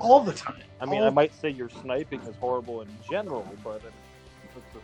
all 0.00 0.20
the 0.20 0.32
time. 0.32 0.56
I 0.80 0.86
mean, 0.86 1.02
all 1.02 1.06
I 1.08 1.10
might 1.10 1.34
say 1.40 1.50
your 1.50 1.68
sniping 1.68 2.20
is 2.22 2.34
horrible 2.36 2.80
in 2.82 2.88
general, 3.10 3.46
but 3.62 3.76
it, 3.76 3.92
a, 4.56 4.78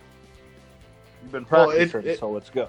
you've 1.23 1.33
been 1.33 1.47
Well, 1.51 1.71
it- 1.71 1.91
practicing, 1.91 2.11
it- 2.13 2.19
so 2.19 2.37
it's 2.37 2.51
good. 2.51 2.69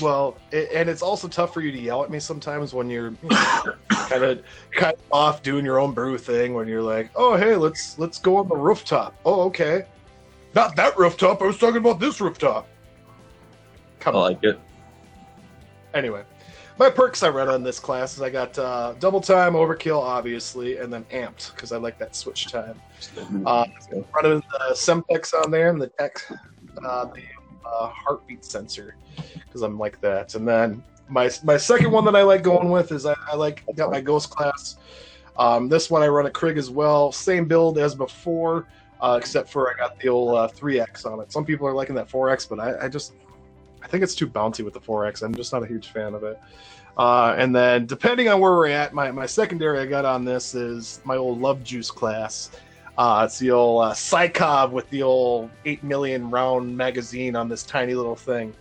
Well, 0.00 0.38
it, 0.52 0.70
and 0.72 0.88
it's 0.88 1.02
also 1.02 1.28
tough 1.28 1.52
for 1.52 1.60
you 1.60 1.70
to 1.70 1.78
yell 1.78 2.02
at 2.02 2.08
me 2.10 2.18
sometimes 2.18 2.72
when 2.72 2.88
you're 2.88 3.12
kind 3.90 4.24
of 4.24 4.42
kind 4.72 4.94
of 4.94 5.00
off 5.12 5.42
doing 5.42 5.66
your 5.66 5.78
own 5.78 5.92
brew 5.92 6.16
thing. 6.16 6.54
When 6.54 6.66
you're 6.66 6.80
like, 6.80 7.10
"Oh, 7.14 7.36
hey, 7.36 7.56
let's 7.56 7.98
let's 7.98 8.18
go 8.18 8.38
on 8.38 8.48
the 8.48 8.56
rooftop." 8.56 9.14
Oh, 9.26 9.42
okay. 9.42 9.84
Not 10.54 10.76
that 10.76 10.96
rooftop. 10.96 11.42
I 11.42 11.44
was 11.46 11.58
talking 11.58 11.76
about 11.76 12.00
this 12.00 12.22
rooftop. 12.22 12.66
I 12.66 14.02
Come 14.02 14.16
on. 14.16 14.22
like 14.32 14.42
it. 14.44 14.58
Anyway, 15.92 16.22
my 16.78 16.90
perks 16.90 17.22
I 17.22 17.30
run 17.30 17.48
on 17.48 17.62
this 17.62 17.78
class 17.78 18.14
is 18.14 18.22
I 18.22 18.30
got 18.30 18.58
uh, 18.58 18.94
double 18.98 19.20
time, 19.20 19.54
overkill, 19.54 20.00
obviously, 20.00 20.78
and 20.78 20.92
then 20.92 21.04
amped 21.04 21.54
because 21.54 21.72
I 21.72 21.78
like 21.78 21.98
that 21.98 22.14
switch 22.14 22.46
time. 22.46 22.80
Uh, 23.44 23.66
running 24.14 24.42
the 24.50 24.74
Semtex 24.74 25.32
on 25.34 25.50
there 25.50 25.70
and 25.70 25.80
the 25.80 25.88
tech, 25.88 26.22
uh, 26.84 27.06
the 27.06 27.22
uh, 27.64 27.88
heartbeat 27.88 28.44
sensor 28.44 28.96
because 29.34 29.62
I'm 29.62 29.78
like 29.78 30.00
that. 30.02 30.34
And 30.34 30.46
then 30.46 30.82
my 31.08 31.30
my 31.44 31.56
second 31.56 31.90
one 31.90 32.04
that 32.04 32.16
I 32.16 32.22
like 32.22 32.42
going 32.42 32.70
with 32.70 32.92
is 32.92 33.06
I, 33.06 33.14
I 33.30 33.36
like 33.36 33.64
got 33.74 33.90
my 33.90 34.00
ghost 34.00 34.30
class. 34.30 34.76
Um, 35.38 35.68
this 35.68 35.90
one 35.90 36.02
I 36.02 36.08
run 36.08 36.26
a 36.26 36.30
Krig 36.30 36.56
as 36.56 36.70
well, 36.70 37.12
same 37.12 37.46
build 37.46 37.78
as 37.78 37.94
before, 37.94 38.66
uh, 39.00 39.18
except 39.20 39.50
for 39.50 39.70
I 39.70 39.76
got 39.76 39.98
the 40.00 40.08
old 40.08 40.34
uh, 40.34 40.48
3x 40.48 41.04
on 41.04 41.20
it. 41.20 41.30
Some 41.30 41.44
people 41.44 41.66
are 41.66 41.74
liking 41.74 41.94
that 41.96 42.08
4x, 42.08 42.48
but 42.48 42.58
I, 42.58 42.86
I 42.86 42.88
just 42.88 43.12
I 43.86 43.88
think 43.88 44.02
it's 44.02 44.16
too 44.16 44.26
bouncy 44.26 44.64
with 44.64 44.74
the 44.74 44.80
4x. 44.80 45.22
I'm 45.22 45.32
just 45.32 45.52
not 45.52 45.62
a 45.62 45.66
huge 45.66 45.92
fan 45.92 46.14
of 46.14 46.24
it. 46.24 46.40
Uh, 46.98 47.36
and 47.38 47.54
then 47.54 47.86
depending 47.86 48.28
on 48.28 48.40
where 48.40 48.50
we're 48.50 48.66
at, 48.66 48.92
my, 48.92 49.12
my 49.12 49.26
secondary 49.26 49.78
I 49.78 49.86
got 49.86 50.04
on 50.04 50.24
this 50.24 50.56
is 50.56 51.00
my 51.04 51.14
old 51.14 51.40
Love 51.40 51.62
Juice 51.62 51.92
class. 51.92 52.50
Uh, 52.98 53.22
it's 53.24 53.38
the 53.38 53.52
old 53.52 53.84
uh, 53.84 53.92
Sykov 53.92 54.72
with 54.72 54.90
the 54.90 55.04
old 55.04 55.50
8 55.64 55.84
million 55.84 56.28
round 56.32 56.76
magazine 56.76 57.36
on 57.36 57.48
this 57.48 57.62
tiny 57.62 57.94
little 57.94 58.16
thing. 58.16 58.52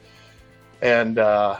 And 0.83 1.17
uh, 1.17 1.57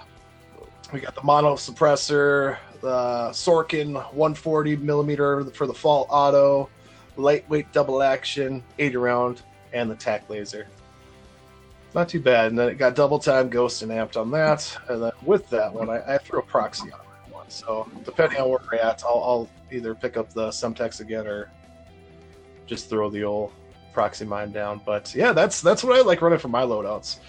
we 0.94 1.00
got 1.00 1.16
the 1.16 1.24
mono 1.24 1.56
suppressor, 1.56 2.58
the 2.82 3.30
Sorokin 3.32 3.94
140 3.96 4.76
millimeter 4.76 5.44
for 5.46 5.66
the 5.66 5.74
fault 5.74 6.08
auto, 6.12 6.70
lightweight 7.18 7.72
double 7.74 8.04
action, 8.04 8.64
80 8.78 8.98
round, 8.98 9.42
and 9.74 9.90
the 9.90 9.96
tack 9.96 10.30
laser. 10.30 10.68
Not 11.96 12.10
too 12.10 12.20
bad. 12.20 12.48
And 12.48 12.60
then 12.60 12.68
it 12.68 12.76
got 12.76 12.94
double 12.94 13.18
time 13.18 13.50
ghost 13.50 13.82
and 13.82 13.90
amped 13.90 14.18
on 14.18 14.30
that. 14.32 14.78
And 14.90 15.02
then 15.02 15.12
with 15.24 15.50
that 15.50 15.74
one, 15.74 15.90
I, 15.90 16.16
I 16.16 16.18
threw 16.18 16.40
a 16.40 16.44
proxy 16.44 16.92
on 16.92 17.00
that 17.00 17.34
one. 17.34 17.50
So 17.50 17.90
depending 18.04 18.42
on 18.42 18.50
where 18.50 18.60
we're 18.70 18.80
at, 18.80 19.02
I'll, 19.06 19.24
I'll 19.24 19.50
either 19.72 19.96
pick 19.96 20.18
up 20.18 20.34
the 20.34 20.50
Semtex 20.50 21.00
again 21.00 21.26
or 21.26 21.50
just 22.66 22.90
throw 22.90 23.10
the 23.10 23.24
old 23.24 23.54
proxy 23.94 24.26
mine 24.26 24.52
down. 24.52 24.82
But 24.86 25.16
yeah, 25.16 25.32
that's 25.32 25.62
that's 25.62 25.86
what 25.86 25.98
I 25.98 26.02
like 26.02 26.22
running 26.22 26.38
for 26.38 26.50
my 26.50 26.64
loadouts. 26.64 27.20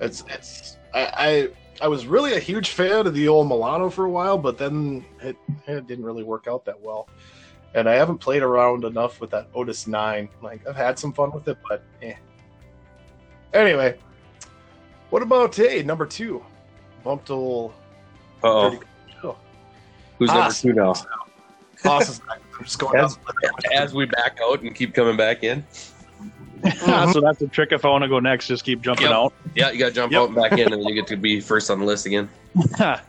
It's 0.00 0.24
it's 0.30 0.78
I, 0.94 1.12
I 1.80 1.84
I 1.84 1.88
was 1.88 2.06
really 2.06 2.32
a 2.32 2.40
huge 2.40 2.70
fan 2.70 3.06
of 3.06 3.12
the 3.12 3.28
old 3.28 3.46
Milano 3.46 3.90
for 3.90 4.06
a 4.06 4.10
while, 4.10 4.38
but 4.38 4.56
then 4.56 5.04
it, 5.20 5.36
it 5.66 5.86
didn't 5.86 6.04
really 6.04 6.24
work 6.24 6.46
out 6.48 6.64
that 6.64 6.80
well. 6.80 7.10
And 7.74 7.86
I 7.90 7.94
haven't 7.94 8.18
played 8.18 8.42
around 8.42 8.84
enough 8.84 9.20
with 9.20 9.30
that 9.32 9.48
Otis 9.54 9.86
Nine. 9.86 10.30
Like 10.40 10.66
I've 10.66 10.76
had 10.76 10.98
some 10.98 11.12
fun 11.12 11.30
with 11.30 11.46
it, 11.46 11.58
but 11.68 11.84
eh. 12.00 12.14
Anyway, 13.52 13.98
what 15.14 15.22
about 15.22 15.54
hey 15.54 15.80
number 15.84 16.06
two? 16.06 16.44
Bumped 17.04 17.28
a 17.28 17.36
little 17.36 17.72
Uh 18.42 18.48
oh. 19.22 19.36
Who's 20.18 20.30
Ah, 20.30 20.34
number 20.34 20.52
two 20.52 20.72
now? 20.72 20.92
Haas 21.84 22.08
is 22.08 22.20
not 22.26 22.38
I'm 22.58 22.64
just 22.64 22.80
going 22.80 22.98
As- 22.98 23.16
As 23.72 23.94
we 23.94 24.06
back 24.06 24.38
out 24.42 24.62
and 24.62 24.74
keep 24.74 24.92
coming 24.92 25.16
back 25.16 25.44
in. 25.44 25.64
so 26.80 27.20
that's 27.20 27.38
the 27.38 27.48
trick. 27.52 27.70
If 27.70 27.84
I 27.84 27.90
want 27.90 28.02
to 28.02 28.08
go 28.08 28.18
next, 28.18 28.48
just 28.48 28.64
keep 28.64 28.80
jumping 28.80 29.04
Yep. 29.04 29.12
out. 29.12 29.32
Yeah, 29.54 29.70
you 29.70 29.78
got 29.78 29.90
to 29.90 29.94
jump 29.94 30.12
Yep. 30.12 30.20
out 30.20 30.26
and 30.30 30.34
back 30.34 30.52
in, 30.58 30.72
and 30.72 30.72
then 30.72 30.82
you 30.82 30.94
get 30.96 31.06
to 31.08 31.16
be 31.16 31.38
first 31.40 31.70
on 31.70 31.78
the 31.78 31.86
list 31.86 32.06
again. 32.06 32.28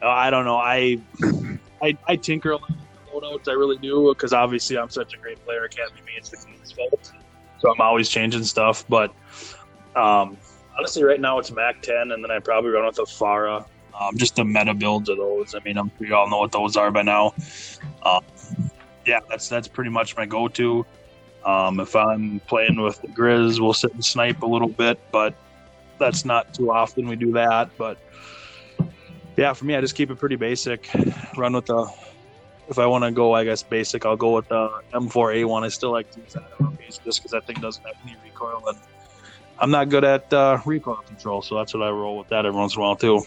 Uh, 0.00 0.06
I 0.06 0.30
don't 0.30 0.44
know. 0.44 0.54
I 0.58 0.96
I, 1.82 1.98
I 2.06 2.14
tinker 2.14 2.52
a 2.52 2.56
lot 2.56 2.70
with 2.70 3.24
loadouts. 3.24 3.48
I 3.48 3.54
really 3.54 3.78
do 3.78 4.14
because 4.14 4.32
obviously 4.32 4.78
I'm 4.78 4.90
such 4.90 5.12
a 5.12 5.16
great 5.16 5.44
player. 5.44 5.64
It 5.64 5.74
can't 5.74 5.92
be 5.92 6.00
me. 6.02 6.12
It's 6.16 6.28
the 6.28 6.36
team's 6.36 6.70
fault. 6.70 7.12
So 7.58 7.72
I'm 7.72 7.80
always 7.80 8.08
changing 8.08 8.44
stuff. 8.44 8.84
But 8.88 9.12
um, 9.96 10.36
honestly, 10.78 11.02
right 11.02 11.20
now 11.20 11.38
it's 11.38 11.50
Mac 11.50 11.82
10, 11.82 12.12
and 12.12 12.22
then 12.22 12.30
I 12.30 12.38
probably 12.38 12.70
run 12.70 12.86
with 12.86 12.98
a 12.98 13.06
FARA. 13.06 13.66
Um, 14.00 14.16
just 14.16 14.36
the 14.36 14.44
meta 14.44 14.74
builds 14.74 15.08
of 15.08 15.16
those. 15.18 15.54
I 15.54 15.60
mean, 15.64 15.76
I'm, 15.76 15.90
we 15.98 16.12
all 16.12 16.30
know 16.30 16.38
what 16.38 16.52
those 16.52 16.76
are 16.76 16.90
by 16.90 17.02
now. 17.02 17.34
Um, 18.04 18.22
yeah, 19.04 19.20
that's 19.28 19.48
that's 19.48 19.66
pretty 19.66 19.90
much 19.90 20.16
my 20.16 20.24
go-to. 20.24 20.86
Um, 21.44 21.80
if 21.80 21.96
I'm 21.96 22.40
playing 22.40 22.80
with 22.80 23.00
the 23.00 23.08
Grizz, 23.08 23.58
we'll 23.60 23.72
sit 23.72 23.92
and 23.94 24.04
snipe 24.04 24.42
a 24.42 24.46
little 24.46 24.68
bit, 24.68 25.00
but 25.10 25.34
that's 25.98 26.24
not 26.24 26.54
too 26.54 26.70
often 26.70 27.08
we 27.08 27.16
do 27.16 27.32
that. 27.32 27.70
But 27.76 27.98
yeah, 29.36 29.52
for 29.52 29.64
me, 29.64 29.74
I 29.74 29.80
just 29.80 29.96
keep 29.96 30.10
it 30.10 30.16
pretty 30.16 30.36
basic. 30.36 30.88
Run 31.36 31.54
with 31.54 31.66
the. 31.66 31.90
If 32.68 32.78
I 32.78 32.84
want 32.84 33.02
to 33.04 33.10
go, 33.10 33.32
I 33.32 33.44
guess 33.44 33.62
basic, 33.62 34.04
I'll 34.04 34.16
go 34.16 34.34
with 34.34 34.48
the 34.48 34.68
M4A1. 34.92 35.64
I 35.64 35.68
still 35.68 35.90
like 35.90 36.10
to 36.10 36.20
use 36.20 36.34
that 36.34 36.44
just 37.02 37.20
because 37.20 37.30
that 37.30 37.46
thing 37.46 37.56
doesn't 37.62 37.82
have 37.84 37.96
any 38.04 38.14
recoil, 38.22 38.62
and 38.68 38.76
I'm 39.60 39.70
not 39.70 39.88
good 39.88 40.04
at 40.04 40.32
uh, 40.32 40.60
recoil 40.64 40.96
control, 41.06 41.42
so 41.42 41.56
that's 41.56 41.74
what 41.74 41.82
I 41.82 41.90
roll 41.90 42.16
with 42.18 42.28
that 42.28 42.46
every 42.46 42.58
once 42.58 42.76
in 42.76 42.80
a 42.80 42.84
while 42.84 42.96
too. 42.96 43.22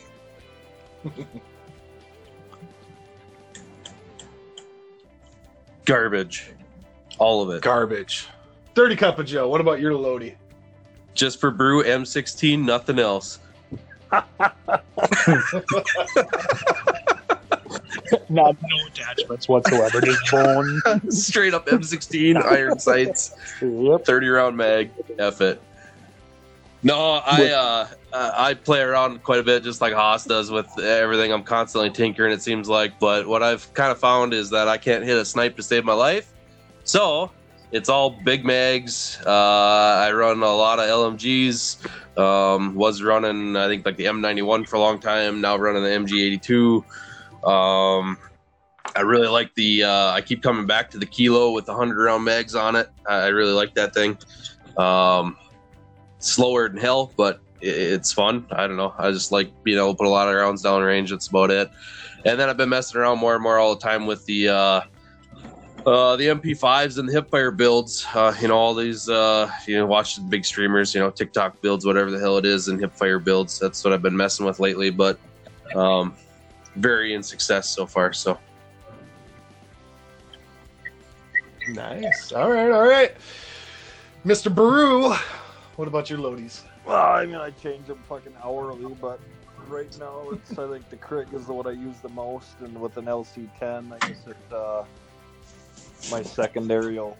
Garbage. 5.85 6.51
All 7.17 7.41
of 7.41 7.49
it. 7.49 7.61
Garbage. 7.61 8.27
Dirty 8.73 8.95
Cup 8.95 9.19
of 9.19 9.25
Joe. 9.25 9.49
What 9.49 9.59
about 9.59 9.81
your 9.81 9.93
Lodi? 9.93 10.35
Just 11.13 11.41
for 11.41 11.51
brew 11.51 11.83
M16, 11.83 12.63
nothing 12.63 12.97
else. 12.97 13.39
Not 18.29 18.55
no 18.61 18.87
attachments 18.87 19.47
whatsoever, 19.47 20.01
just 20.01 20.31
bone. 20.31 20.81
Straight 21.09 21.53
up 21.53 21.67
M16, 21.67 22.43
iron 22.43 22.79
sights, 22.79 23.35
yep. 23.61 24.05
30 24.05 24.27
round 24.27 24.57
mag. 24.57 24.91
F 25.19 25.41
it. 25.41 25.61
No, 26.83 27.21
I 27.25 27.51
uh, 27.51 27.87
uh, 28.11 28.31
I 28.35 28.53
play 28.55 28.81
around 28.81 29.21
quite 29.23 29.39
a 29.39 29.43
bit, 29.43 29.63
just 29.63 29.81
like 29.81 29.93
Haas 29.93 30.25
does 30.25 30.49
with 30.49 30.67
everything. 30.79 31.31
I'm 31.31 31.43
constantly 31.43 31.91
tinkering. 31.91 32.31
It 32.31 32.41
seems 32.41 32.67
like, 32.67 32.99
but 32.99 33.27
what 33.27 33.43
I've 33.43 33.71
kind 33.75 33.91
of 33.91 33.99
found 33.99 34.33
is 34.33 34.49
that 34.49 34.67
I 34.67 34.77
can't 34.77 35.03
hit 35.03 35.17
a 35.17 35.25
snipe 35.25 35.55
to 35.57 35.63
save 35.63 35.85
my 35.85 35.93
life. 35.93 36.33
So 36.83 37.31
it's 37.71 37.87
all 37.87 38.09
big 38.09 38.43
mags. 38.43 39.19
Uh, 39.25 39.29
I 39.29 40.11
run 40.11 40.41
a 40.41 40.55
lot 40.55 40.79
of 40.79 40.85
LMGs. 40.85 42.17
Um, 42.17 42.75
was 42.75 43.01
running, 43.01 43.55
I 43.55 43.67
think, 43.67 43.85
like 43.85 43.95
the 43.95 44.05
M91 44.05 44.67
for 44.67 44.75
a 44.75 44.79
long 44.79 44.99
time. 44.99 45.39
Now 45.39 45.57
running 45.57 45.83
the 45.83 45.89
MG82. 45.89 46.83
Um, 47.47 48.17
I 48.95 49.01
really 49.01 49.27
like 49.27 49.53
the. 49.55 49.83
Uh, 49.83 50.11
I 50.11 50.21
keep 50.21 50.41
coming 50.41 50.65
back 50.65 50.89
to 50.91 50.97
the 50.97 51.05
Kilo 51.05 51.51
with 51.51 51.65
the 51.65 51.73
hundred 51.73 52.03
round 52.03 52.25
mags 52.25 52.55
on 52.55 52.75
it. 52.75 52.89
I 53.07 53.15
I 53.15 53.27
really 53.27 53.53
like 53.53 53.75
that 53.75 53.93
thing. 53.93 54.17
Um, 54.77 55.37
slower 56.21 56.69
than 56.69 56.77
hell, 56.77 57.13
but 57.17 57.41
it's 57.61 58.11
fun. 58.11 58.45
I 58.51 58.67
don't 58.67 58.77
know. 58.77 58.93
I 58.97 59.11
just 59.11 59.31
like 59.31 59.51
being 59.63 59.77
able 59.77 59.93
to 59.93 59.97
put 59.97 60.07
a 60.07 60.09
lot 60.09 60.27
of 60.27 60.35
rounds 60.35 60.61
down 60.61 60.81
range. 60.81 61.11
That's 61.11 61.27
about 61.27 61.51
it. 61.51 61.69
And 62.25 62.39
then 62.39 62.49
I've 62.49 62.57
been 62.57 62.69
messing 62.69 62.99
around 62.99 63.19
more 63.19 63.33
and 63.35 63.43
more 63.43 63.57
all 63.57 63.75
the 63.75 63.81
time 63.81 64.07
with 64.07 64.25
the 64.25 64.49
uh, 64.49 64.81
uh, 65.85 66.15
the 66.15 66.27
MP5s 66.27 66.97
and 66.97 67.09
the 67.09 67.21
hipfire 67.21 67.55
builds. 67.55 68.05
Uh, 68.13 68.35
you 68.39 68.47
know, 68.47 68.55
all 68.55 68.73
these 68.73 69.09
uh, 69.09 69.51
you 69.67 69.77
know, 69.77 69.85
watch 69.85 70.15
the 70.15 70.21
big 70.21 70.45
streamers. 70.45 70.93
You 70.93 71.01
know, 71.01 71.11
TikTok 71.11 71.61
builds, 71.61 71.85
whatever 71.85 72.11
the 72.11 72.19
hell 72.19 72.37
it 72.37 72.45
is, 72.45 72.67
and 72.67 72.79
hipfire 72.79 73.23
builds. 73.23 73.59
That's 73.59 73.83
what 73.83 73.93
I've 73.93 74.01
been 74.01 74.17
messing 74.17 74.45
with 74.45 74.59
lately. 74.59 74.89
But 74.89 75.19
um, 75.75 76.15
very 76.75 77.13
in 77.13 77.23
success 77.23 77.69
so 77.69 77.85
far. 77.85 78.13
So 78.13 78.39
Nice. 81.67 82.31
All 82.31 82.49
right, 82.51 82.71
all 82.71 82.87
right. 82.87 83.13
Mr. 84.25 84.53
Baru, 84.53 85.15
what 85.81 85.87
about 85.87 86.11
your 86.11 86.19
loadies? 86.19 86.61
Well, 86.85 86.95
I 86.95 87.25
mean, 87.25 87.37
I 87.37 87.49
change 87.49 87.87
them 87.87 87.97
fucking 88.07 88.35
hourly, 88.43 88.93
but 89.01 89.19
right 89.67 89.89
now 89.99 90.29
it's 90.31 90.51
I 90.59 90.69
think 90.69 90.87
the 90.91 90.95
Krig 90.95 91.33
is 91.33 91.47
the 91.47 91.53
one 91.53 91.65
I 91.65 91.71
use 91.71 91.95
the 92.03 92.09
most, 92.09 92.59
and 92.59 92.79
with 92.79 92.97
an 92.97 93.05
LC10, 93.05 93.91
I 93.91 93.97
guess 94.07 94.27
it 94.27 94.37
uh, 94.53 94.83
my 96.11 96.21
secondary 96.21 96.99
will 96.99 97.17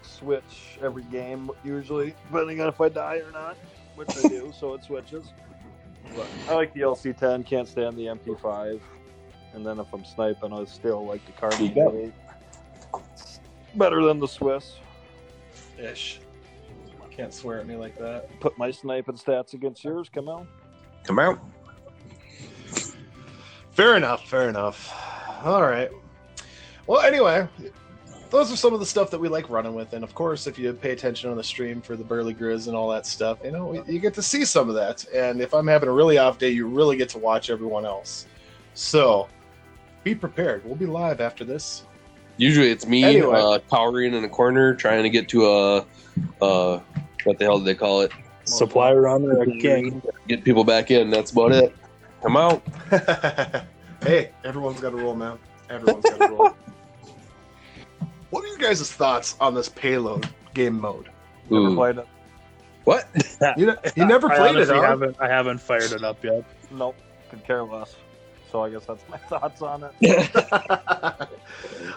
switch 0.00 0.78
every 0.80 1.02
game 1.12 1.50
usually, 1.62 2.14
depending 2.32 2.62
on 2.62 2.68
if 2.68 2.80
I 2.80 2.88
die 2.88 3.16
or 3.16 3.32
not, 3.32 3.58
which 3.96 4.16
I 4.16 4.26
do, 4.30 4.50
so 4.58 4.72
it 4.72 4.82
switches. 4.84 5.34
But 6.16 6.26
I 6.48 6.54
like 6.54 6.72
the 6.72 6.80
LC10, 6.80 7.44
can't 7.44 7.68
stand 7.68 7.98
the 7.98 8.06
MP5, 8.06 8.80
and 9.52 9.66
then 9.66 9.78
if 9.78 9.92
I'm 9.92 10.06
sniping, 10.06 10.54
I 10.54 10.64
still 10.64 11.04
like 11.04 11.22
the 11.26 11.32
Carbine 11.32 11.74
Yeah. 11.76 11.90
8. 11.90 12.12
It's 13.12 13.40
better 13.74 14.02
than 14.02 14.20
the 14.20 14.26
Swiss. 14.26 14.76
Ish. 15.78 16.20
Can't 17.18 17.34
swear 17.34 17.58
at 17.58 17.66
me 17.66 17.74
like 17.74 17.98
that. 17.98 18.28
Put 18.38 18.56
my 18.56 18.70
sniping 18.70 19.16
stats 19.16 19.52
against 19.52 19.82
yours, 19.82 20.08
come 20.08 20.28
on. 20.28 20.46
come 21.02 21.18
out. 21.18 21.40
Fair 23.72 23.96
enough, 23.96 24.28
fair 24.28 24.48
enough. 24.48 24.92
All 25.44 25.62
right. 25.62 25.90
Well, 26.86 27.00
anyway, 27.00 27.48
those 28.30 28.52
are 28.52 28.56
some 28.56 28.72
of 28.72 28.78
the 28.78 28.86
stuff 28.86 29.10
that 29.10 29.18
we 29.18 29.28
like 29.28 29.50
running 29.50 29.74
with. 29.74 29.94
And 29.94 30.04
of 30.04 30.14
course, 30.14 30.46
if 30.46 30.60
you 30.60 30.72
pay 30.72 30.92
attention 30.92 31.28
on 31.28 31.36
the 31.36 31.42
stream 31.42 31.80
for 31.80 31.96
the 31.96 32.04
Burly 32.04 32.34
Grizz 32.34 32.68
and 32.68 32.76
all 32.76 32.88
that 32.90 33.04
stuff, 33.04 33.38
you 33.44 33.50
know, 33.50 33.84
you 33.88 33.98
get 33.98 34.14
to 34.14 34.22
see 34.22 34.44
some 34.44 34.68
of 34.68 34.76
that. 34.76 35.04
And 35.12 35.40
if 35.40 35.52
I'm 35.54 35.66
having 35.66 35.88
a 35.88 35.92
really 35.92 36.18
off 36.18 36.38
day, 36.38 36.50
you 36.50 36.68
really 36.68 36.96
get 36.96 37.08
to 37.10 37.18
watch 37.18 37.50
everyone 37.50 37.84
else. 37.84 38.26
So 38.74 39.28
be 40.04 40.14
prepared. 40.14 40.64
We'll 40.64 40.76
be 40.76 40.86
live 40.86 41.20
after 41.20 41.44
this. 41.44 41.82
Usually 42.36 42.70
it's 42.70 42.86
me 42.86 43.02
Anyway. 43.02 43.40
uh, 43.40 43.58
cowering 43.70 44.14
in 44.14 44.22
a 44.22 44.28
corner 44.28 44.72
trying 44.74 45.02
to 45.02 45.10
get 45.10 45.28
to 45.30 45.46
a, 45.46 45.86
uh, 46.40 46.80
what 47.24 47.38
the 47.38 47.44
hell 47.44 47.58
do 47.58 47.64
they 47.64 47.74
call 47.74 48.00
it? 48.02 48.12
Supply 48.44 48.92
runner, 48.92 49.42
a 49.42 49.46
king. 49.46 50.02
Get 50.26 50.44
people 50.44 50.64
back 50.64 50.90
in. 50.90 51.10
That's 51.10 51.30
about 51.30 51.52
it. 51.52 51.76
Come 52.22 52.36
out. 52.36 52.62
hey, 54.02 54.30
everyone's 54.44 54.80
got 54.80 54.92
a 54.92 54.96
roll, 54.96 55.14
man. 55.14 55.38
Everyone's 55.68 56.04
got 56.04 56.20
a 56.20 56.32
roll. 56.32 56.50
what 58.30 58.44
are 58.44 58.46
you 58.46 58.58
guys' 58.58 58.90
thoughts 58.90 59.36
on 59.40 59.54
this 59.54 59.68
payload 59.68 60.28
game 60.54 60.80
mode? 60.80 61.10
Never 61.50 61.66
Ooh. 61.66 61.74
played 61.74 61.98
it. 61.98 62.06
What? 62.84 63.06
You, 63.56 63.76
you 63.94 64.04
never 64.04 64.30
I 64.32 64.36
played 64.36 64.50
it, 64.50 64.56
honestly 64.56 64.76
huh? 64.76 64.82
haven't. 64.82 65.16
I 65.20 65.28
haven't 65.28 65.58
fired 65.58 65.92
it 65.92 66.02
up 66.02 66.24
yet. 66.24 66.44
Nope, 66.72 66.96
could 67.30 67.44
care 67.44 67.62
less. 67.62 67.94
So 68.50 68.62
I 68.62 68.70
guess 68.70 68.86
that's 68.86 69.02
my 69.10 69.16
thoughts 69.18 69.62
on 69.62 69.84
it. 70.00 70.30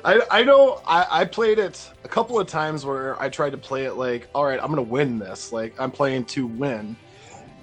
I 0.04 0.22
I 0.32 0.44
know 0.44 0.82
I, 0.86 1.06
I 1.10 1.26
played 1.26 1.60
it 1.60 1.90
a 2.04 2.08
couple 2.08 2.40
of 2.40 2.48
times 2.48 2.86
where 2.86 3.22
I 3.22 3.30
tried 3.30 3.52
to 3.52 3.58
play 3.58 3.86
it 3.86 3.94
like, 3.94 4.28
all 4.34 4.46
right, 4.46 4.60
I'm 4.62 4.70
gonna 4.70 4.82
win 4.82 5.20
this. 5.20 5.52
Like 5.52 5.80
I'm 5.80 5.92
playing 5.92 6.26
to 6.26 6.48
win, 6.48 6.96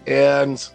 and 0.07 0.67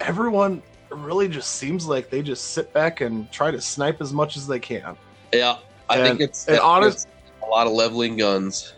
everyone 0.00 0.62
really 0.90 1.28
just 1.28 1.52
seems 1.56 1.86
like 1.86 2.10
they 2.10 2.22
just 2.22 2.52
sit 2.52 2.72
back 2.72 3.00
and 3.00 3.30
try 3.30 3.50
to 3.50 3.60
snipe 3.60 4.00
as 4.00 4.12
much 4.12 4.36
as 4.36 4.46
they 4.46 4.58
can. 4.58 4.96
Yeah, 5.32 5.58
I 5.88 5.98
And- 5.98 6.06
think 6.18 6.20
it's, 6.30 6.46
and 6.48 6.58
honest- 6.60 7.08
it's 7.08 7.32
a 7.42 7.46
lot 7.46 7.66
of 7.66 7.72
leveling 7.72 8.16
guns. 8.16 8.72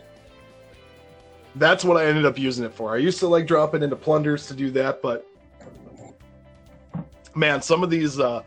That's 1.55 1.83
what 1.83 1.97
I 1.97 2.05
ended 2.05 2.25
up 2.25 2.37
using 2.37 2.65
it 2.65 2.73
for. 2.73 2.93
I 2.93 2.97
used 2.97 3.19
to 3.19 3.27
like 3.27 3.47
dropping 3.47 3.83
into 3.83 3.95
plunders 3.95 4.47
to 4.47 4.53
do 4.53 4.69
that, 4.71 5.01
but 5.01 5.25
man, 7.39 7.61
some 7.61 7.83
of 7.83 7.89
these 7.89 8.19
uh 8.19 8.43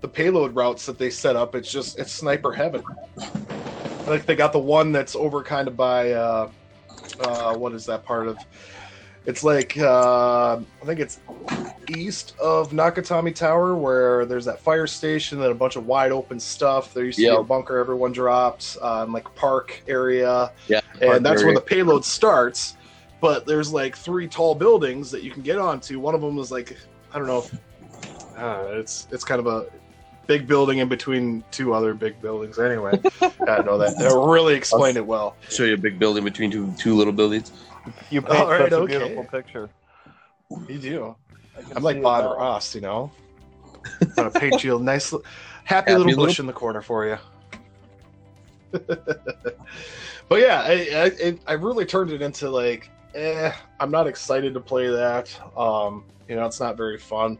the 0.00 0.08
payload 0.08 0.54
routes 0.54 0.86
that 0.86 0.98
they 0.98 1.10
set 1.10 1.34
up, 1.34 1.54
it's 1.54 1.70
just 1.70 1.98
it's 1.98 2.12
sniper 2.12 2.52
heaven. 2.52 2.82
Like 4.06 4.26
they 4.26 4.36
got 4.36 4.52
the 4.52 4.58
one 4.58 4.92
that's 4.92 5.16
over 5.16 5.42
kind 5.42 5.66
of 5.66 5.76
by 5.76 6.12
uh 6.12 6.50
uh 7.20 7.54
what 7.54 7.72
is 7.72 7.86
that 7.86 8.04
part 8.04 8.28
of 8.28 8.38
it's 9.26 9.42
like 9.42 9.78
uh 9.78 10.56
I 10.56 10.84
think 10.84 11.00
it's 11.00 11.20
east 11.88 12.34
of 12.38 12.70
Nakatomi 12.70 13.34
Tower 13.34 13.74
where 13.74 14.24
there's 14.24 14.44
that 14.44 14.60
fire 14.60 14.86
station 14.86 15.40
and 15.42 15.50
a 15.50 15.54
bunch 15.54 15.76
of 15.76 15.86
wide 15.86 16.12
open 16.12 16.38
stuff. 16.40 16.94
There 16.94 17.04
used 17.04 17.18
to 17.20 17.28
be 17.36 17.40
a 17.40 17.42
bunker 17.42 17.78
everyone 17.78 18.12
dropped, 18.12 18.76
um, 18.80 19.12
like 19.12 19.34
park 19.34 19.82
area 19.86 20.52
Yeah, 20.68 20.80
and 21.00 21.24
that's 21.24 21.42
where 21.42 21.54
the 21.54 21.60
payload 21.60 22.04
starts. 22.04 22.76
But 23.20 23.46
there's 23.46 23.72
like 23.72 23.96
three 23.96 24.28
tall 24.28 24.54
buildings 24.54 25.10
that 25.10 25.22
you 25.22 25.30
can 25.30 25.42
get 25.42 25.58
onto. 25.58 25.98
One 25.98 26.14
of 26.14 26.20
them 26.20 26.38
is 26.38 26.50
like 26.50 26.76
I 27.12 27.18
don't 27.18 27.26
know. 27.26 27.44
If, 28.34 28.40
uh, 28.42 28.64
it's 28.72 29.08
it's 29.10 29.24
kind 29.24 29.40
of 29.40 29.46
a 29.46 29.66
big 30.26 30.46
building 30.46 30.78
in 30.78 30.88
between 30.88 31.44
two 31.50 31.74
other 31.74 31.94
big 31.94 32.20
buildings. 32.20 32.58
Anyway, 32.58 33.00
I 33.46 33.62
know 33.62 33.78
that. 33.78 33.96
They 33.98 34.06
really 34.32 34.54
explained 34.54 34.96
it 34.96 35.06
well. 35.06 35.36
Show 35.50 35.64
you 35.64 35.74
a 35.74 35.78
big 35.78 35.98
building 35.98 36.24
between 36.24 36.50
two 36.50 36.72
two 36.78 36.94
little 36.94 37.12
buildings. 37.12 37.52
You 38.10 38.22
paint 38.22 38.40
All 38.40 38.50
right, 38.50 38.62
such 38.62 38.72
a 38.72 38.76
okay. 38.76 38.98
beautiful 38.98 39.24
picture. 39.24 39.70
You 40.68 40.78
do. 40.78 41.16
I 41.56 41.62
can 41.62 41.76
I'm 41.76 41.82
like 41.82 41.94
see 41.94 42.00
it 42.00 42.02
Bob. 42.02 42.36
Ross, 42.36 42.74
you 42.74 42.80
know. 42.80 43.12
I'm 44.00 44.08
gonna 44.16 44.30
paint 44.30 44.64
you 44.64 44.76
a 44.78 44.82
nice, 44.82 45.10
happy, 45.10 45.22
Happy 45.64 45.92
little 45.92 46.06
little- 46.06 46.24
bush 46.26 46.40
in 46.40 46.46
the 46.46 46.52
corner 46.52 46.80
for 46.82 47.06
you. 47.06 47.18
but 48.72 50.40
yeah, 50.40 50.62
I, 50.64 51.12
I 51.16 51.38
I 51.46 51.52
really 51.52 51.84
turned 51.84 52.10
it 52.10 52.22
into 52.22 52.50
like, 52.50 52.90
eh, 53.14 53.52
I'm 53.80 53.90
not 53.90 54.06
excited 54.06 54.54
to 54.54 54.60
play 54.60 54.88
that. 54.88 55.34
Um, 55.56 56.04
you 56.28 56.36
know, 56.36 56.46
it's 56.46 56.60
not 56.60 56.76
very 56.76 56.98
fun. 56.98 57.38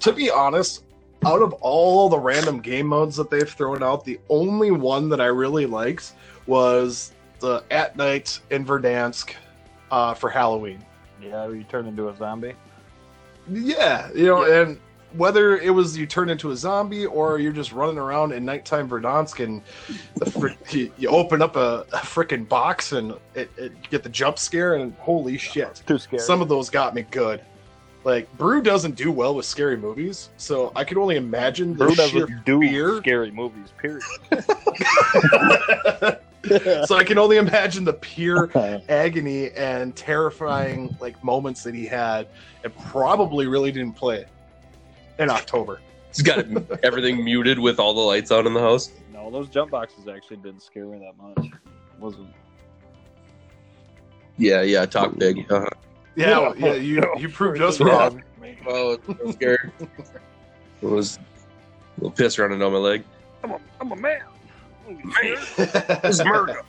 To 0.00 0.12
be 0.12 0.30
honest, 0.30 0.84
out 1.26 1.42
of 1.42 1.52
all 1.54 2.08
the 2.08 2.18
random 2.18 2.60
game 2.60 2.86
modes 2.86 3.16
that 3.16 3.30
they've 3.30 3.48
thrown 3.48 3.82
out, 3.82 4.04
the 4.04 4.20
only 4.28 4.70
one 4.70 5.08
that 5.08 5.20
I 5.20 5.26
really 5.26 5.66
liked 5.66 6.12
was 6.46 7.12
the 7.40 7.64
At 7.70 7.96
Night 7.96 8.38
in 8.50 8.64
Verdansk 8.64 9.34
uh, 9.90 10.14
for 10.14 10.28
Halloween. 10.30 10.84
Yeah, 11.22 11.48
you 11.48 11.64
turn 11.64 11.86
into 11.86 12.08
a 12.08 12.16
zombie. 12.16 12.54
Yeah, 13.50 14.10
you 14.14 14.26
know, 14.26 14.44
and 14.44 14.78
whether 15.16 15.56
it 15.58 15.70
was 15.70 15.96
you 15.96 16.06
turn 16.06 16.28
into 16.28 16.50
a 16.50 16.56
zombie 16.56 17.06
or 17.06 17.38
you're 17.38 17.52
just 17.52 17.72
running 17.72 17.98
around 17.98 18.32
in 18.32 18.44
nighttime 18.44 18.88
Verdansk 18.88 19.42
and 19.44 19.62
the 20.16 20.30
frick, 20.30 20.58
you, 20.74 20.92
you 20.98 21.08
open 21.08 21.40
up 21.42 21.56
a, 21.56 21.86
a 21.92 21.98
freaking 21.98 22.48
box 22.48 22.92
and 22.92 23.14
it, 23.34 23.50
it 23.56 23.72
get 23.90 24.02
the 24.02 24.08
jump 24.08 24.38
scare 24.38 24.74
and 24.74 24.94
holy 24.94 25.38
shit, 25.38 25.82
Too 25.86 25.98
scary. 25.98 26.20
some 26.20 26.42
of 26.42 26.48
those 26.48 26.70
got 26.70 26.94
me 26.94 27.06
good. 27.10 27.40
Like 28.02 28.30
Brew 28.36 28.60
doesn't 28.60 28.96
do 28.96 29.10
well 29.10 29.34
with 29.34 29.46
scary 29.46 29.78
movies, 29.78 30.28
so 30.36 30.72
I 30.76 30.84
can 30.84 30.98
only 30.98 31.16
imagine 31.16 31.70
the 31.70 31.86
Brew 31.86 31.94
sheer 31.94 32.26
doesn't 32.26 32.44
do 32.44 32.60
fear. 32.60 32.98
scary 32.98 33.30
movies. 33.30 33.72
Period. 33.78 34.02
so 36.86 36.96
I 36.96 37.04
can 37.04 37.16
only 37.16 37.38
imagine 37.38 37.82
the 37.84 37.94
pure 37.94 38.50
agony 38.90 39.52
and 39.52 39.96
terrifying 39.96 40.94
like 41.00 41.22
moments 41.24 41.62
that 41.62 41.74
he 41.74 41.86
had, 41.86 42.28
and 42.62 42.76
probably 42.76 43.46
really 43.46 43.72
didn't 43.72 43.94
play 43.94 44.18
it 44.18 44.28
in 45.18 45.30
October. 45.30 45.80
He's 46.08 46.22
got 46.22 46.44
everything 46.84 47.24
muted 47.24 47.58
with 47.58 47.78
all 47.78 47.94
the 47.94 48.00
lights 48.00 48.30
on 48.30 48.46
in 48.46 48.54
the 48.54 48.60
house. 48.60 48.90
No, 49.12 49.30
those 49.30 49.48
jump 49.48 49.70
boxes 49.70 50.06
actually 50.08 50.38
didn't 50.38 50.62
scare 50.62 50.86
me 50.86 50.98
that 50.98 51.16
much. 51.22 51.46
It 51.46 52.00
Wasn't. 52.00 52.28
Yeah, 54.36 54.62
yeah, 54.62 54.84
talk 54.86 55.16
big. 55.18 55.46
Uh-huh. 55.50 55.68
Yeah, 56.16 56.38
well, 56.38 56.56
yeah, 56.56 56.74
you 56.74 57.02
you 57.18 57.28
proved 57.28 57.60
us 57.60 57.80
wrong. 57.80 58.22
Oh, 58.66 58.98
I 59.08 59.12
was 59.24 59.34
scared. 59.34 59.72
It 59.80 60.86
was 60.86 61.16
a 61.16 61.20
little 62.00 62.10
piss 62.12 62.38
running 62.38 62.58
down 62.60 62.72
my 62.72 62.78
leg. 62.78 63.04
I'm 63.42 63.52
a, 63.52 63.60
I'm 63.80 63.92
a 63.92 63.96
man. 63.96 64.22
This 65.56 66.20
is 66.20 66.24
murder. 66.24 66.60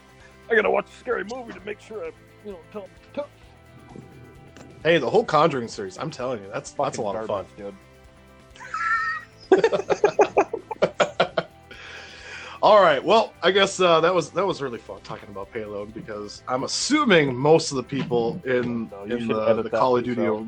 I 0.49 0.55
gotta 0.55 0.69
watch 0.71 0.88
a 0.88 0.99
scary 0.99 1.23
movie 1.25 1.53
to 1.53 1.60
make 1.62 1.79
sure 1.81 2.05
I, 2.05 2.12
you 2.45 2.53
know, 2.53 2.60
tell 2.71 2.81
them 2.84 2.91
tough. 3.13 3.29
hey, 4.84 4.97
the 4.99 5.10
whole 5.10 5.25
Conjuring 5.25 5.67
series, 5.67 5.97
I'm 5.97 6.10
telling 6.12 6.41
you, 6.41 6.49
that's 6.53 6.71
that's 6.71 6.97
a 6.97 7.01
lot 7.01 7.15
of 7.15 7.27
fun. 7.27 7.45
dude. 7.58 7.75
All 12.62 12.82
right, 12.82 13.04
well, 13.04 13.34
I 13.44 13.52
guess 13.52 13.80
uh, 13.80 14.02
that 14.02 14.13
was 14.13 14.32
that 14.32 14.46
was 14.46 14.62
really 14.62 14.80
fun 14.80 15.00
talking 15.04 15.30
about 15.30 15.52
payload 15.52 15.94
because 15.94 16.41
I'm 16.48 16.63
assuming 16.63 17.36
most 17.36 17.70
of 17.72 17.78
the 17.78 17.84
people 17.84 18.41
in 18.46 18.89
No, 18.89 19.04
in 19.04 19.28
the, 19.28 19.62
the 19.62 19.70
Call 19.70 19.98
of 19.98 20.04
Duty 20.04 20.22
yourself. 20.24 20.48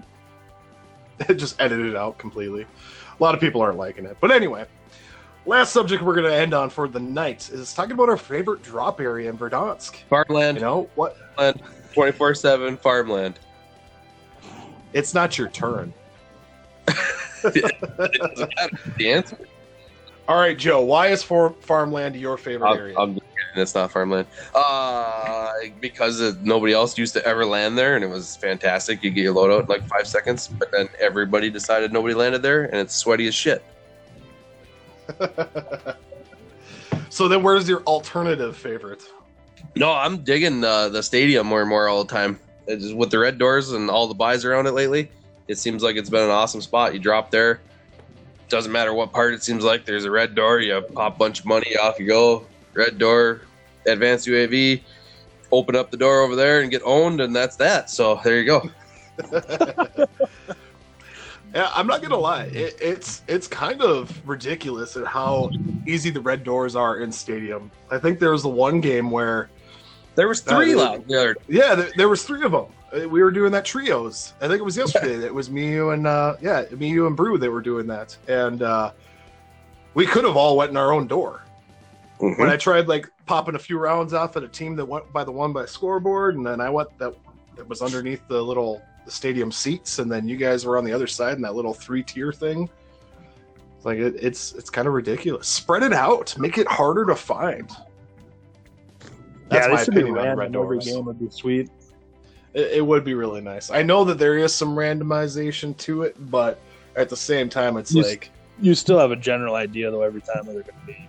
just 1.35 1.61
edited 1.61 1.87
it 1.87 1.95
out 1.95 2.17
completely. 2.17 2.63
A 2.63 3.23
lot 3.23 3.35
of 3.35 3.41
people 3.41 3.61
aren't 3.61 3.77
liking 3.77 4.05
it, 4.05 4.17
but 4.19 4.31
anyway. 4.31 4.65
Last 5.45 5.71
subject 5.71 6.03
we're 6.03 6.13
going 6.13 6.29
to 6.29 6.35
end 6.35 6.53
on 6.53 6.69
for 6.69 6.89
the 6.89 6.99
night 6.99 7.49
is 7.49 7.73
talking 7.73 7.93
about 7.93 8.09
our 8.09 8.17
favorite 8.17 8.61
drop 8.63 8.99
area 8.99 9.29
in 9.29 9.37
Verdansk. 9.37 9.95
Farmland, 10.09 10.57
You 10.57 10.61
know 10.61 10.89
what? 10.95 11.15
24 11.93 12.35
7 12.35 12.75
farmland. 12.75 13.39
It's 14.91 15.13
not 15.13 15.37
your 15.37 15.47
turn. 15.47 15.93
The 17.43 19.11
answer? 19.11 19.37
All 20.27 20.37
right, 20.37 20.57
Joe. 20.57 20.81
Why 20.81 21.07
is 21.07 21.23
for 21.23 21.51
farmland 21.61 22.15
your 22.15 22.37
favorite 22.37 22.69
I'm, 22.69 22.77
area? 22.77 22.97
I'm 22.97 23.13
just 23.13 23.25
kidding. 23.25 23.61
It's 23.61 23.73
not 23.73 23.91
farmland. 23.91 24.27
Uh, 24.53 25.53
because 25.79 26.35
nobody 26.39 26.73
else 26.73 26.97
used 26.97 27.13
to 27.13 27.25
ever 27.25 27.45
land 27.45 27.77
there, 27.77 27.95
and 27.95 28.03
it 28.03 28.09
was 28.09 28.35
fantastic. 28.35 29.03
You 29.03 29.11
get 29.11 29.23
your 29.23 29.33
load 29.33 29.51
out 29.51 29.61
in 29.61 29.67
like 29.67 29.87
five 29.87 30.05
seconds, 30.05 30.49
but 30.49 30.69
then 30.71 30.89
everybody 30.99 31.49
decided 31.49 31.93
nobody 31.93 32.13
landed 32.13 32.41
there, 32.41 32.65
and 32.65 32.75
it's 32.75 32.93
sweaty 32.93 33.27
as 33.27 33.35
shit. 33.35 33.63
so 37.09 37.29
then, 37.29 37.41
where's 37.41 37.69
your 37.69 37.81
alternative 37.83 38.57
favorite? 38.57 39.03
No, 39.77 39.93
I'm 39.93 40.23
digging 40.23 40.63
uh, 40.63 40.89
the 40.89 41.01
stadium 41.01 41.47
more 41.47 41.61
and 41.61 41.69
more 41.69 41.87
all 41.87 42.03
the 42.03 42.13
time. 42.13 42.37
It's 42.67 42.83
just 42.83 42.95
with 42.97 43.11
the 43.11 43.19
red 43.19 43.37
doors 43.37 43.71
and 43.71 43.89
all 43.89 44.07
the 44.07 44.13
buys 44.13 44.43
around 44.43 44.67
it 44.67 44.73
lately, 44.73 45.09
it 45.47 45.57
seems 45.57 45.83
like 45.83 45.95
it's 45.95 46.09
been 46.09 46.23
an 46.23 46.29
awesome 46.29 46.61
spot. 46.61 46.93
You 46.93 46.99
drop 46.99 47.31
there, 47.31 47.61
doesn't 48.49 48.71
matter 48.71 48.93
what 48.93 49.11
part 49.11 49.33
it 49.33 49.43
seems 49.43 49.63
like. 49.63 49.85
There's 49.85 50.05
a 50.05 50.11
red 50.11 50.35
door. 50.35 50.59
You 50.59 50.81
pop 50.81 51.15
a 51.15 51.17
bunch 51.17 51.39
of 51.39 51.45
money, 51.45 51.75
off 51.77 51.99
you 51.99 52.07
go. 52.07 52.45
Red 52.73 52.97
door, 52.97 53.41
advanced 53.85 54.27
UAV. 54.27 54.81
Open 55.51 55.75
up 55.75 55.91
the 55.91 55.97
door 55.97 56.21
over 56.21 56.35
there 56.35 56.61
and 56.61 56.69
get 56.69 56.81
owned, 56.83 57.21
and 57.21 57.35
that's 57.35 57.55
that. 57.57 57.89
So 57.89 58.19
there 58.23 58.39
you 58.41 58.45
go. 58.45 58.69
Yeah, 61.55 61.71
I'm 61.73 61.87
not 61.87 62.01
gonna 62.01 62.17
lie. 62.17 62.43
It, 62.45 62.77
it's 62.79 63.21
it's 63.27 63.47
kind 63.47 63.81
of 63.81 64.11
ridiculous 64.27 64.97
at 64.97 65.07
how 65.07 65.49
easy 65.87 66.09
the 66.09 66.19
red 66.19 66.43
doors 66.43 66.75
are 66.75 66.97
in 66.97 67.11
stadium. 67.11 67.71
I 67.89 67.97
think 67.97 68.19
there 68.19 68.31
was 68.31 68.43
the 68.43 68.49
one 68.49 68.81
game 68.81 69.09
where 69.09 69.49
There 70.15 70.27
was 70.27 70.41
three 70.41 70.73
Uh, 70.73 70.77
loud. 70.77 71.07
The 71.07 71.15
other 71.17 71.37
yeah, 71.47 71.73
there, 71.73 71.89
there 71.95 72.09
was 72.09 72.23
three 72.23 72.43
of 72.43 72.51
them. 72.51 72.65
Uh, 72.95 73.07
We 73.09 73.21
were 73.21 73.31
doing 73.31 73.51
that 73.51 73.65
trios. 73.65 74.33
I 74.41 74.47
think 74.47 74.59
it 74.59 74.63
was 74.63 74.77
yesterday. 74.77 75.25
It 75.25 75.33
was 75.33 75.49
me, 75.49 75.71
you, 75.71 75.91
and 75.91 76.07
uh, 76.07 76.37
yeah, 76.41 76.65
me, 76.71 76.89
you, 76.89 77.07
and 77.07 77.15
Brew 77.15 77.37
that 77.37 77.51
were 77.51 77.61
doing 77.61 77.87
that, 77.87 78.15
and 78.27 78.61
uh, 78.61 78.91
we 79.93 80.05
could 80.05 80.23
have 80.23 80.37
all 80.37 80.55
went 80.57 80.71
in 80.71 80.77
our 80.77 80.93
own 80.93 81.07
door. 81.07 81.43
When 82.19 82.49
I 82.49 82.57
tried 82.57 82.87
like 82.87 83.07
popping 83.27 83.53
a 83.53 83.59
few 83.59 83.77
rounds 83.77 84.11
off 84.13 84.35
at 84.37 84.43
a 84.43 84.47
team 84.47 84.75
that 84.77 84.85
went 84.85 85.11
by 85.13 85.23
the 85.23 85.31
one 85.31 85.53
by 85.53 85.65
scoreboard, 85.65 86.35
and 86.35 86.45
then 86.45 86.59
I 86.59 86.69
went 86.69 86.89
that 86.97 87.13
that 87.55 87.67
was 87.67 87.81
underneath 87.81 88.27
the 88.27 88.41
little 88.41 88.81
the 89.05 89.11
stadium 89.11 89.51
seats, 89.51 89.99
and 89.99 90.11
then 90.11 90.27
you 90.27 90.35
guys 90.35 90.65
were 90.65 90.77
on 90.77 90.85
the 90.85 90.93
other 90.93 91.07
side 91.07 91.35
in 91.35 91.41
that 91.43 91.53
little 91.55 91.73
three 91.75 92.01
tier 92.01 92.33
thing. 92.33 92.69
It's 93.75 93.85
like 93.85 93.99
it, 93.99 94.15
it's 94.19 94.53
it's 94.53 94.71
kind 94.71 94.87
of 94.87 94.95
ridiculous. 94.95 95.47
Spread 95.47 95.83
it 95.83 95.93
out, 95.93 96.35
make 96.39 96.57
it 96.57 96.67
harder 96.67 97.05
to 97.05 97.15
find. 97.15 97.69
That's 99.49 99.65
yeah, 99.65 99.71
my 99.71 99.75
this 99.75 99.85
should 99.85 99.93
be 99.93 100.01
opinion 100.01 100.17
on 100.17 100.25
red 100.25 100.37
random. 100.39 100.63
Every 100.63 100.79
game 100.79 101.05
would 101.05 101.19
be 101.19 101.29
sweet. 101.29 101.69
It, 102.57 102.77
it 102.77 102.81
would 102.85 103.03
be 103.03 103.13
really 103.13 103.39
nice. 103.41 103.69
I 103.69 103.83
know 103.83 104.03
that 104.05 104.17
there 104.17 104.37
is 104.37 104.53
some 104.53 104.75
randomization 104.75 105.77
to 105.77 106.01
it, 106.01 106.15
but 106.31 106.59
at 106.95 107.07
the 107.07 107.15
same 107.15 107.49
time, 107.49 107.77
it's 107.77 107.93
You 107.93 108.01
s- 108.01 108.07
like 108.07 108.31
You 108.59 108.73
still 108.73 108.97
have 108.97 109.11
a 109.11 109.15
general 109.15 109.53
idea 109.55 109.91
though 109.91 110.01
every 110.01 110.21
time 110.21 110.45
where 110.47 110.55
they're 110.55 110.63
going 110.63 110.79
to 110.79 110.85
be. 110.87 111.07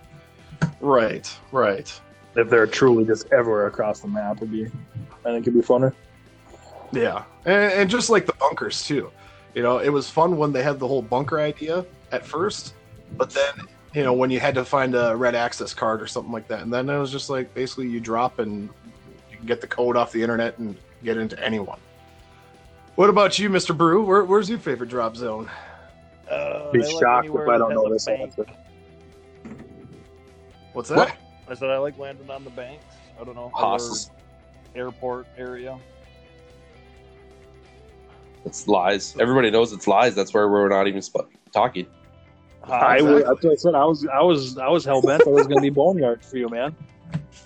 right, 0.79 1.27
right. 1.51 1.99
If 2.35 2.49
they're 2.51 2.67
truly 2.67 3.03
just 3.05 3.25
everywhere 3.33 3.65
across 3.65 4.01
the 4.01 4.07
map, 4.07 4.37
it'd 4.37 4.51
be. 4.51 4.65
I 5.25 5.31
think 5.31 5.47
it'd 5.47 5.55
be 5.55 5.61
funner. 5.61 5.93
Yeah, 6.91 7.23
and, 7.45 7.71
and 7.73 7.89
just 7.89 8.09
like 8.11 8.25
the 8.27 8.33
bunkers 8.33 8.85
too. 8.85 9.11
You 9.55 9.63
know, 9.63 9.79
it 9.79 9.89
was 9.89 10.09
fun 10.09 10.37
when 10.37 10.51
they 10.53 10.61
had 10.61 10.77
the 10.79 10.87
whole 10.87 11.01
bunker 11.01 11.39
idea 11.39 11.83
at 12.11 12.23
first, 12.25 12.75
but 13.17 13.31
then 13.31 13.53
you 13.95 14.03
know 14.03 14.13
when 14.13 14.29
you 14.29 14.39
had 14.39 14.53
to 14.55 14.63
find 14.63 14.93
a 14.95 15.15
red 15.15 15.33
access 15.33 15.73
card 15.73 16.01
or 16.01 16.07
something 16.07 16.31
like 16.31 16.47
that, 16.49 16.61
and 16.61 16.71
then 16.71 16.87
it 16.89 16.97
was 16.99 17.11
just 17.11 17.29
like 17.31 17.51
basically 17.55 17.87
you 17.89 17.99
drop 17.99 18.37
and 18.37 18.69
you 19.31 19.37
can 19.37 19.47
get 19.47 19.59
the 19.61 19.67
code 19.67 19.97
off 19.97 20.11
the 20.11 20.21
internet 20.21 20.57
and 20.59 20.77
get 21.03 21.17
into 21.17 21.41
anyone. 21.43 21.79
What 22.95 23.09
about 23.09 23.39
you, 23.39 23.49
Mr. 23.49 23.75
Brew? 23.75 24.03
Where, 24.03 24.25
where's 24.25 24.49
your 24.49 24.59
favorite 24.59 24.89
drop 24.89 25.15
zone? 25.15 25.49
Uh, 26.29 26.71
Be 26.71 26.81
I 26.81 26.85
like 26.85 26.91
shocked 26.99 27.25
anywhere 27.25 27.43
if 27.43 27.49
I 27.49 27.57
don't 27.57 27.73
know 27.73 27.89
this 27.91 28.05
bank. 28.05 28.21
answer. 28.21 28.45
What's 30.73 30.89
that? 30.89 30.97
What? 30.97 31.15
I 31.47 31.53
said 31.55 31.69
I 31.69 31.77
like 31.77 31.97
landing 31.97 32.29
on 32.29 32.43
the 32.43 32.49
banks. 32.51 32.83
I 33.19 33.23
don't 33.23 33.35
know. 33.35 33.51
Haas. 33.53 34.11
Airport 34.75 35.25
area. 35.37 35.79
It's 38.45 38.67
lies. 38.67 39.15
Everybody 39.19 39.49
knows 39.49 39.73
it's 39.73 39.87
lies. 39.87 40.15
That's 40.15 40.33
where 40.33 40.47
we're 40.47 40.69
not 40.69 40.87
even 40.87 41.01
sp- 41.01 41.27
talking. 41.51 41.87
I, 42.63 42.97
Exactly. 42.97 43.13
would, 43.13 43.25
that's 43.25 43.43
what 43.43 43.51
I 43.51 43.55
said. 43.55 43.75
I 43.75 43.85
was, 43.85 44.07
I 44.07 44.21
was, 44.21 44.57
I 44.57 44.67
was 44.67 44.85
hell 44.85 45.01
bent. 45.01 45.23
I 45.25 45.29
was 45.29 45.47
going 45.47 45.57
to 45.57 45.61
be 45.61 45.69
boneyard 45.69 46.23
for 46.23 46.37
you, 46.37 46.49
man. 46.49 46.75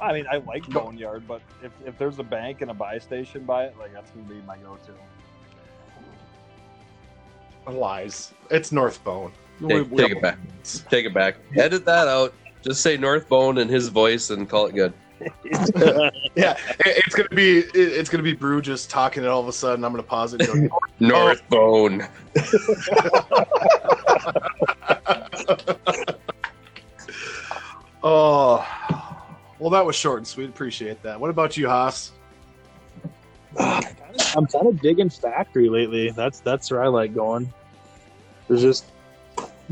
I 0.01 0.13
mean, 0.13 0.25
I 0.31 0.37
like 0.37 0.67
Boneyard, 0.69 1.27
but 1.27 1.41
if, 1.61 1.71
if 1.85 1.97
there's 1.97 2.17
a 2.19 2.23
bank 2.23 2.61
and 2.61 2.71
a 2.71 2.73
buy 2.73 2.97
station 2.99 3.43
by 3.43 3.65
it, 3.65 3.75
like 3.79 3.93
that's 3.93 4.09
gonna 4.11 4.25
be 4.27 4.41
my 4.47 4.57
go-to. 4.57 4.93
Lies. 7.71 8.33
It's 8.49 8.71
Northbone. 8.71 9.31
Take- 9.67 9.95
take 9.95 10.11
it 10.11 10.21
back. 10.21 10.37
Take 10.89 11.05
it 11.05 11.13
back. 11.13 11.35
Edit 11.55 11.85
that 11.85 12.07
out. 12.07 12.33
Just 12.63 12.81
say 12.81 12.97
North 12.97 13.27
Bone 13.29 13.57
in 13.57 13.67
his 13.69 13.87
voice 13.89 14.29
and 14.29 14.49
call 14.49 14.67
it 14.67 14.75
good. 14.75 14.93
Yeah, 16.35 16.57
it- 16.79 17.03
it's 17.05 17.15
gonna 17.15 17.29
be 17.29 17.59
it- 17.59 17.75
it's 17.75 18.09
gonna 18.09 18.23
be 18.23 18.33
Brew 18.33 18.61
just 18.61 18.89
talking, 18.89 19.23
and 19.23 19.31
all 19.31 19.39
of 19.39 19.47
a 19.47 19.53
sudden 19.53 19.85
I'm 19.85 19.91
gonna 19.93 20.03
pause 20.03 20.33
it. 20.33 20.41
And 20.49 20.69
go, 20.69 20.77
Northbone. 20.99 22.05
oh, 28.03 28.03
oh. 28.03 29.02
Well, 29.63 29.69
that 29.69 29.85
was 29.85 29.95
short 29.95 30.17
and 30.17 30.27
sweet. 30.27 30.49
Appreciate 30.49 31.01
that. 31.03 31.17
What 31.17 31.29
about 31.29 31.55
you, 31.55 31.69
Haas? 31.69 32.11
I'm 33.57 34.45
kind 34.45 34.67
of 34.67 34.81
digging 34.81 35.09
factory 35.09 35.69
lately. 35.69 36.11
That's 36.11 36.41
that's 36.41 36.69
where 36.69 36.83
I 36.83 36.87
like 36.87 37.15
going. 37.15 37.51
There's 38.49 38.61
just 38.61 38.87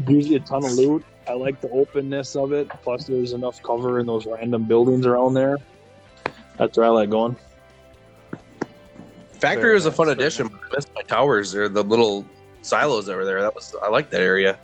usually 0.07 0.37
a 0.37 0.39
ton 0.39 0.63
of 0.63 0.71
loot. 0.71 1.03
I 1.27 1.33
like 1.33 1.59
the 1.59 1.69
openness 1.71 2.37
of 2.37 2.53
it. 2.53 2.69
Plus, 2.83 3.05
there's 3.05 3.33
enough 3.33 3.61
cover 3.63 3.99
in 3.99 4.05
those 4.05 4.25
random 4.25 4.63
buildings 4.63 5.05
around 5.05 5.33
there. 5.33 5.57
That's 6.57 6.77
where 6.77 6.85
I 6.85 6.89
like 6.89 7.09
going. 7.09 7.35
Factory 9.33 9.61
Very 9.61 9.73
was 9.73 9.87
a 9.87 9.91
fun 9.91 10.05
very 10.05 10.15
addition. 10.19 10.47
I 10.47 10.73
missed 10.73 10.95
my 10.95 11.01
towers 11.01 11.53
or 11.53 11.67
the 11.67 11.83
little 11.83 12.25
silos 12.61 13.09
over 13.09 13.25
there. 13.25 13.41
That 13.41 13.53
was 13.53 13.75
I 13.83 13.89
like 13.89 14.09
that 14.11 14.21
area. 14.21 14.57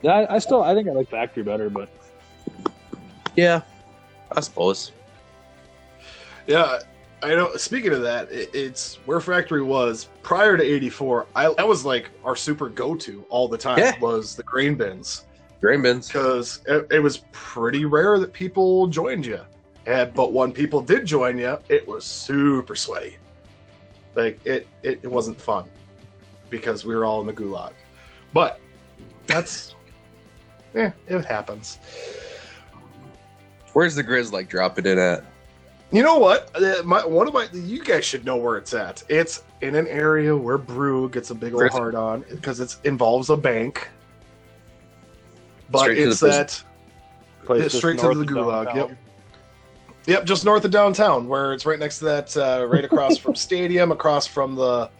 Yeah, 0.00 0.12
I, 0.12 0.36
I 0.36 0.38
still 0.38 0.62
I 0.62 0.74
think 0.74 0.88
I 0.88 0.92
like 0.92 1.10
factory 1.10 1.42
better, 1.42 1.68
but 1.68 1.90
Yeah, 3.36 3.60
I 4.36 4.40
suppose. 4.40 4.92
Yeah, 6.46 6.80
I 7.22 7.34
know. 7.34 7.54
Speaking 7.56 7.92
of 7.92 8.02
that, 8.02 8.30
it, 8.30 8.50
it's 8.54 8.96
where 9.06 9.20
factory 9.20 9.62
was 9.62 10.08
prior 10.22 10.56
to 10.56 10.62
'84. 10.62 11.26
I 11.34 11.52
that 11.54 11.66
was 11.66 11.84
like 11.84 12.10
our 12.24 12.36
super 12.36 12.68
go-to 12.68 13.24
all 13.30 13.48
the 13.48 13.58
time. 13.58 13.78
Yeah. 13.78 13.98
Was 14.00 14.36
the 14.36 14.42
grain 14.42 14.74
bins 14.74 15.24
Grain 15.60 15.82
bins. 15.82 16.08
because 16.08 16.60
it, 16.66 16.86
it 16.90 16.98
was 17.00 17.22
pretty 17.32 17.86
rare 17.86 18.18
that 18.18 18.32
people 18.32 18.86
joined 18.88 19.24
you, 19.24 19.40
and 19.86 20.12
but 20.12 20.32
when 20.32 20.52
people 20.52 20.80
did 20.82 21.06
join 21.06 21.38
you, 21.38 21.56
it 21.68 21.86
was 21.88 22.04
super 22.04 22.76
sweaty. 22.76 23.16
Like 24.14 24.38
it, 24.44 24.66
it, 24.82 25.00
it 25.02 25.08
wasn't 25.10 25.40
fun 25.40 25.64
because 26.50 26.84
we 26.84 26.94
were 26.94 27.04
all 27.04 27.20
in 27.20 27.26
the 27.26 27.32
gulag. 27.32 27.72
But 28.32 28.60
that's, 29.26 29.74
yeah, 30.74 30.92
it 31.08 31.24
happens. 31.24 31.78
Where's 33.74 33.94
the 33.94 34.02
Grizz 34.02 34.32
like 34.32 34.48
dropping 34.48 34.86
in 34.86 34.98
at? 34.98 35.24
You 35.92 36.02
know 36.02 36.18
what? 36.18 36.50
Uh, 36.54 36.82
My 36.84 37.04
one 37.06 37.28
of 37.28 37.34
my 37.34 37.46
you 37.52 37.84
guys 37.84 38.04
should 38.04 38.24
know 38.24 38.36
where 38.36 38.56
it's 38.56 38.72
at. 38.74 39.02
It's 39.08 39.44
in 39.60 39.74
an 39.76 39.86
area 39.86 40.34
where 40.36 40.58
Brew 40.58 41.08
gets 41.10 41.30
a 41.30 41.34
big 41.34 41.52
old 41.52 41.60
Chris- 41.60 41.72
hard 41.74 41.94
on 41.94 42.24
because 42.30 42.58
it 42.60 42.74
involves 42.84 43.30
a 43.30 43.36
bank. 43.36 43.88
But 45.70 45.80
Straight 45.80 45.98
it's 45.98 46.20
prison. 46.20 46.40
at 46.40 46.64
Place 47.44 47.58
Yeah, 47.58 47.64
just 47.66 47.76
straight 47.78 47.98
to 47.98 48.04
north 48.04 48.16
the 48.16 48.22
of 48.22 48.28
gulag, 48.28 48.64
downtown. 48.66 48.88
yep. 48.88 48.98
Yep, 50.06 50.24
just 50.26 50.44
north 50.44 50.64
of 50.64 50.70
downtown, 50.70 51.28
where 51.28 51.52
it's 51.54 51.64
right 51.64 51.78
next 51.78 51.98
to 52.00 52.04
that, 52.06 52.36
uh, 52.36 52.66
right 52.66 52.84
across 52.84 53.16
from 53.16 53.34
Stadium, 53.46 53.90
across 53.90 54.26
from 54.26 54.54
the, 54.54 54.90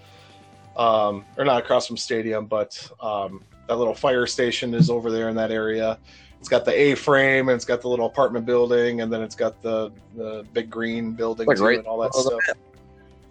um, 0.77 1.25
or 1.37 1.45
not 1.45 1.63
across 1.63 1.87
from 1.87 1.97
Stadium, 1.99 2.47
but 2.47 2.91
um, 3.01 3.45
that 3.69 3.77
little 3.77 3.95
fire 3.95 4.27
station 4.27 4.73
is 4.75 4.89
over 4.89 5.11
there 5.11 5.29
in 5.29 5.37
that 5.37 5.51
area. 5.51 5.99
It's 6.45 6.51
got 6.51 6.67
the 6.67 6.79
A-frame, 6.79 7.49
and 7.49 7.57
it's 7.57 7.65
got 7.65 7.81
the 7.81 7.89
little 7.89 8.05
apartment 8.05 8.45
building, 8.45 9.01
and 9.01 9.11
then 9.11 9.23
it's 9.23 9.35
got 9.35 9.63
the 9.63 9.91
the 10.15 10.45
big 10.53 10.69
green 10.69 11.13
building 11.13 11.47
Like 11.47 11.59
right 11.59 11.79
and 11.79 11.87
all 11.87 12.01
that 12.01 12.11
on 12.11 12.23
the 12.23 12.55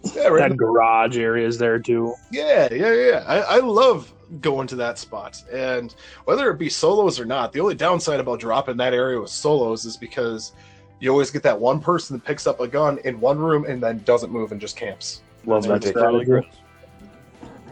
stuff. 0.02 0.16
Yeah, 0.16 0.26
right. 0.26 0.48
that 0.48 0.56
garage 0.56 1.16
area 1.16 1.46
is 1.46 1.56
there 1.56 1.78
too. 1.78 2.12
Yeah, 2.32 2.74
yeah, 2.74 2.92
yeah. 2.92 3.24
I, 3.24 3.38
I 3.38 3.58
love 3.60 4.12
going 4.40 4.66
to 4.66 4.74
that 4.74 4.98
spot. 4.98 5.40
And 5.52 5.94
whether 6.24 6.50
it 6.50 6.58
be 6.58 6.68
solos 6.68 7.20
or 7.20 7.24
not, 7.24 7.52
the 7.52 7.60
only 7.60 7.76
downside 7.76 8.18
about 8.18 8.40
dropping 8.40 8.78
that 8.78 8.92
area 8.92 9.20
with 9.20 9.30
solos 9.30 9.84
is 9.84 9.96
because 9.96 10.50
you 10.98 11.08
always 11.08 11.30
get 11.30 11.44
that 11.44 11.60
one 11.60 11.78
person 11.78 12.16
that 12.16 12.24
picks 12.24 12.48
up 12.48 12.58
a 12.58 12.66
gun 12.66 12.98
in 13.04 13.20
one 13.20 13.38
room 13.38 13.64
and 13.64 13.80
then 13.80 14.02
doesn't 14.02 14.32
move 14.32 14.50
and 14.50 14.60
just 14.60 14.76
camps. 14.76 15.22
Love 15.46 15.62
that 15.68 15.84
right. 15.84 15.94
Charlie 15.94 16.26
Grizz. 16.26 16.48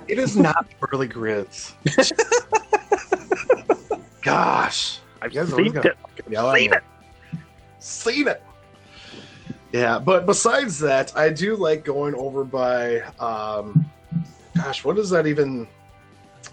It 0.06 0.20
is 0.20 0.36
not 0.36 0.68
Burley 0.80 1.08
Grids. 1.08 1.74
Gosh. 4.22 5.00
I've 5.22 5.32
You 5.32 5.40
guys 5.40 5.52
are 5.52 5.56
always 5.56 5.72
gonna 5.72 5.94
fucking 6.02 6.32
yell 6.32 6.50
at 6.50 6.60
me. 6.60 6.70
Seen 7.78 8.26
it. 8.26 8.42
Yeah, 9.72 9.98
but 10.00 10.26
besides 10.26 10.80
that, 10.80 11.16
I 11.16 11.30
do 11.30 11.54
like 11.54 11.84
going 11.84 12.14
over 12.16 12.44
by 12.44 13.00
um 13.20 13.88
gosh, 14.56 14.84
what 14.84 14.98
is 14.98 15.10
that 15.10 15.26
even 15.26 15.68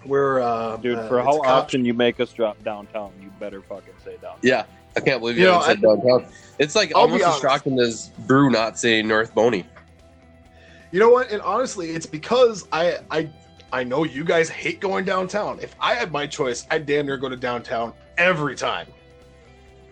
where 0.04 0.40
uh 0.40 0.76
Dude, 0.76 0.98
uh, 0.98 1.08
for 1.08 1.18
it's 1.18 1.26
how 1.26 1.42
often 1.42 1.84
you 1.84 1.94
make 1.94 2.20
us 2.20 2.32
drop 2.32 2.62
downtown, 2.62 3.12
you 3.20 3.30
better 3.40 3.60
fucking 3.60 3.94
say 4.04 4.12
downtown. 4.22 4.38
Yeah, 4.42 4.64
I 4.96 5.00
can't 5.00 5.20
believe 5.20 5.36
you, 5.36 5.42
You 5.42 5.48
know, 5.48 5.60
haven't 5.60 5.80
said 5.80 6.02
downtown. 6.02 6.32
It's 6.60 6.76
like 6.76 6.94
I'll 6.94 7.02
almost 7.02 7.24
as 7.24 7.38
shocking 7.40 7.78
as 7.80 8.10
Brew 8.20 8.50
not 8.50 8.78
saying 8.78 9.08
North 9.08 9.34
Boney. 9.34 9.66
You 10.92 11.00
know 11.00 11.10
what? 11.10 11.30
And 11.30 11.42
honestly, 11.42 11.90
it's 11.90 12.06
because 12.06 12.68
I 12.72 12.98
I 13.10 13.28
I 13.72 13.84
know 13.84 14.04
you 14.04 14.24
guys 14.24 14.48
hate 14.48 14.80
going 14.80 15.04
downtown. 15.04 15.58
If 15.60 15.74
I 15.80 15.94
had 15.94 16.12
my 16.12 16.26
choice, 16.26 16.66
I'd 16.70 16.86
damn 16.86 17.06
near 17.06 17.16
go 17.16 17.28
to 17.28 17.36
downtown 17.36 17.92
every 18.20 18.54
time. 18.54 18.86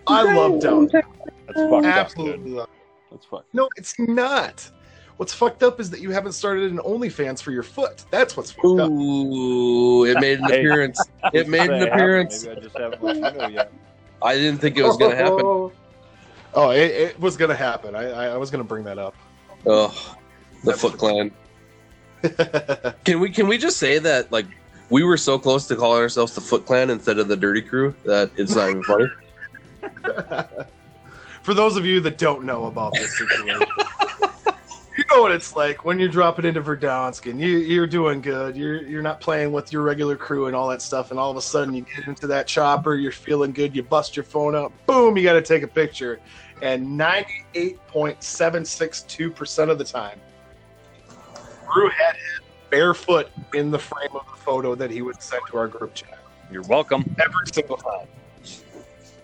I 0.07 0.23
love 0.23 0.61
downtown. 0.61 1.03
That's 1.47 1.61
fucked 1.61 1.73
up, 1.73 1.85
Absolutely 1.85 2.45
dude. 2.45 2.57
love. 2.57 2.69
That's 3.11 3.25
fucked. 3.25 3.53
No, 3.55 3.69
it's 3.77 3.99
not. 3.99 4.71
What's 5.17 5.35
fucked 5.35 5.63
up 5.63 5.81
is 5.81 5.91
that 5.91 6.01
you 6.01 6.11
haven't 6.11 6.33
started 6.33 6.71
an 6.71 6.79
OnlyFans 6.79 7.43
for 7.43 7.51
your 7.51 7.63
foot. 7.65 8.05
That's 8.11 8.37
what's 8.37 8.53
fucked 8.53 8.81
up. 8.81 8.91
Ooh, 8.91 10.05
it 10.05 10.21
made 10.21 10.39
an 10.39 10.45
appearance. 10.45 11.01
It 11.35 11.49
made 11.49 11.63
an 11.63 11.67
Say 11.69 11.75
it 11.75 11.81
happened, 11.81 11.93
appearance. 11.93 12.45
Maybe 12.47 12.57
I 12.57 12.63
just 12.63 12.79
haven't 12.79 13.03
let 13.03 13.17
you 13.17 13.23
know 13.23 13.49
yet. 13.49 13.73
I 14.23 14.35
didn't 14.37 14.61
think 14.61 14.77
it 14.79 14.85
was 14.85 14.97
gonna 14.97 15.17
happen. 15.17 15.41
Oh, 16.55 16.71
it, 16.71 16.91
it 16.91 17.21
was 17.21 17.37
gonna 17.37 17.55
happen. 17.57 17.95
I, 17.95 18.11
I, 18.11 18.27
I 18.29 18.37
was 18.37 18.51
gonna 18.51 18.65
bring 18.65 18.85
that 18.85 18.99
up. 18.99 19.15
Oh, 19.67 20.17
the 20.65 20.73
Foot 20.73 20.97
Clan. 20.97 21.31
Can 23.05 23.21
we 23.21 23.31
can 23.31 23.47
we 23.47 23.59
just 23.59 23.77
say 23.77 23.99
that 24.01 24.33
like 24.33 24.47
we 24.91 25.03
were 25.03 25.17
so 25.17 25.39
close 25.39 25.67
to 25.69 25.77
calling 25.77 26.03
ourselves 26.03 26.35
the 26.35 26.41
Foot 26.41 26.67
Clan 26.67 26.91
instead 26.91 27.19
of 27.19 27.29
the 27.29 27.37
Dirty 27.37 27.63
Crew 27.63 27.95
that 28.05 28.31
it's 28.37 28.55
not 28.55 28.71
even 28.71 28.83
funny. 28.83 29.07
For 31.43 31.55
those 31.55 31.77
of 31.77 31.87
you 31.87 32.01
that 32.01 32.19
don't 32.19 32.45
know 32.45 32.67
about 32.67 32.93
this 32.95 33.17
situation, 33.17 33.63
you 34.99 35.05
know 35.11 35.23
what 35.23 35.33
it's 35.33 35.57
like 35.57 35.85
when 35.85 35.99
you're 35.99 36.09
dropping 36.09 36.45
into 36.45 36.61
Verdansk 36.61 37.31
and 37.31 37.41
you, 37.41 37.59
you're 37.59 37.87
doing 37.87 38.21
good. 38.21 38.57
You're 38.57 38.83
you're 38.83 39.03
not 39.03 39.21
playing 39.21 39.53
with 39.53 39.73
your 39.73 39.83
regular 39.83 40.17
crew 40.17 40.47
and 40.47 40.57
all 40.57 40.69
that 40.69 40.83
stuff, 40.83 41.11
and 41.11 41.21
all 41.21 41.31
of 41.31 41.37
a 41.37 41.43
sudden 41.43 41.75
you 41.75 41.85
get 41.97 42.07
into 42.07 42.27
that 42.27 42.47
chopper. 42.47 42.97
You're 42.97 43.13
feeling 43.13 43.53
good. 43.53 43.75
You 43.77 43.83
bust 43.83 44.17
your 44.17 44.25
phone 44.25 44.55
out. 44.55 44.73
Boom! 44.87 45.17
You 45.17 45.23
got 45.23 45.35
to 45.35 45.43
take 45.43 45.63
a 45.63 45.69
picture, 45.69 46.21
and 46.61 46.87
98.762 46.99 49.35
percent 49.35 49.71
of 49.71 49.79
the 49.79 49.85
time, 49.85 50.21
Brew 51.73 51.89
had 51.89 52.17
his 52.17 52.41
barefoot 52.71 53.31
in 53.55 53.71
the 53.71 53.79
frame 53.79 54.11
of 54.15 54.27
the 54.27 54.37
photo 54.37 54.75
that 54.75 54.91
he 54.91 55.03
would 55.03 55.21
send 55.23 55.43
to 55.51 55.59
our 55.59 55.69
group 55.69 55.95
chat 55.95 56.19
You're 56.51 56.63
welcome. 56.63 57.05
every 57.19 57.47
single 57.53 57.77
time. 57.77 58.07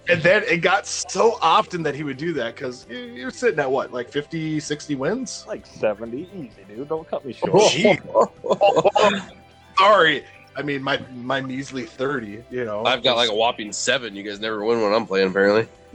And 0.06 0.22
then 0.22 0.42
it 0.44 0.58
got 0.58 0.86
so 0.86 1.38
often 1.40 1.82
that 1.84 1.94
he 1.94 2.02
would 2.02 2.18
do 2.18 2.34
that 2.34 2.54
because 2.54 2.86
you're 2.88 3.30
sitting 3.30 3.58
at 3.58 3.70
what, 3.70 3.90
like 3.92 4.10
50, 4.10 4.60
60 4.60 4.94
wins? 4.96 5.44
Like 5.48 5.64
70, 5.64 6.28
easy, 6.34 6.50
dude. 6.68 6.88
Don't 6.88 7.08
cut 7.08 7.24
me 7.24 7.34
oh, 7.44 7.68
short. 7.68 8.30
Oh, 8.44 9.10
gee. 9.12 9.20
Sorry. 9.78 10.24
I 10.56 10.62
mean, 10.62 10.82
my 10.82 11.00
my 11.14 11.40
measly 11.40 11.84
30, 11.84 12.44
you 12.50 12.64
know. 12.64 12.84
I've 12.84 13.02
got 13.02 13.16
like 13.16 13.30
a 13.30 13.34
whopping 13.34 13.72
seven. 13.72 14.14
You 14.14 14.22
guys 14.22 14.40
never 14.40 14.64
win 14.64 14.82
when 14.82 14.92
I'm 14.92 15.06
playing, 15.06 15.30
apparently. 15.30 15.66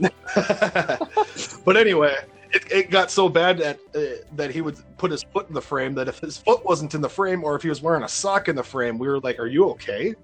but 1.64 1.76
anyway, 1.76 2.16
it, 2.52 2.72
it 2.72 2.90
got 2.90 3.10
so 3.10 3.28
bad 3.28 3.58
that 3.58 3.78
uh, 3.94 4.22
that 4.36 4.50
he 4.50 4.60
would 4.60 4.78
put 4.98 5.10
his 5.10 5.22
foot 5.22 5.48
in 5.48 5.54
the 5.54 5.62
frame 5.62 5.94
that 5.94 6.08
if 6.08 6.18
his 6.18 6.38
foot 6.38 6.64
wasn't 6.64 6.94
in 6.94 7.00
the 7.00 7.08
frame 7.08 7.44
or 7.44 7.56
if 7.56 7.62
he 7.62 7.68
was 7.68 7.82
wearing 7.82 8.02
a 8.02 8.08
sock 8.08 8.48
in 8.48 8.56
the 8.56 8.62
frame, 8.62 8.98
we 8.98 9.08
were 9.08 9.20
like, 9.20 9.38
"Are 9.38 9.46
you 9.46 9.68
okay?" 9.70 10.14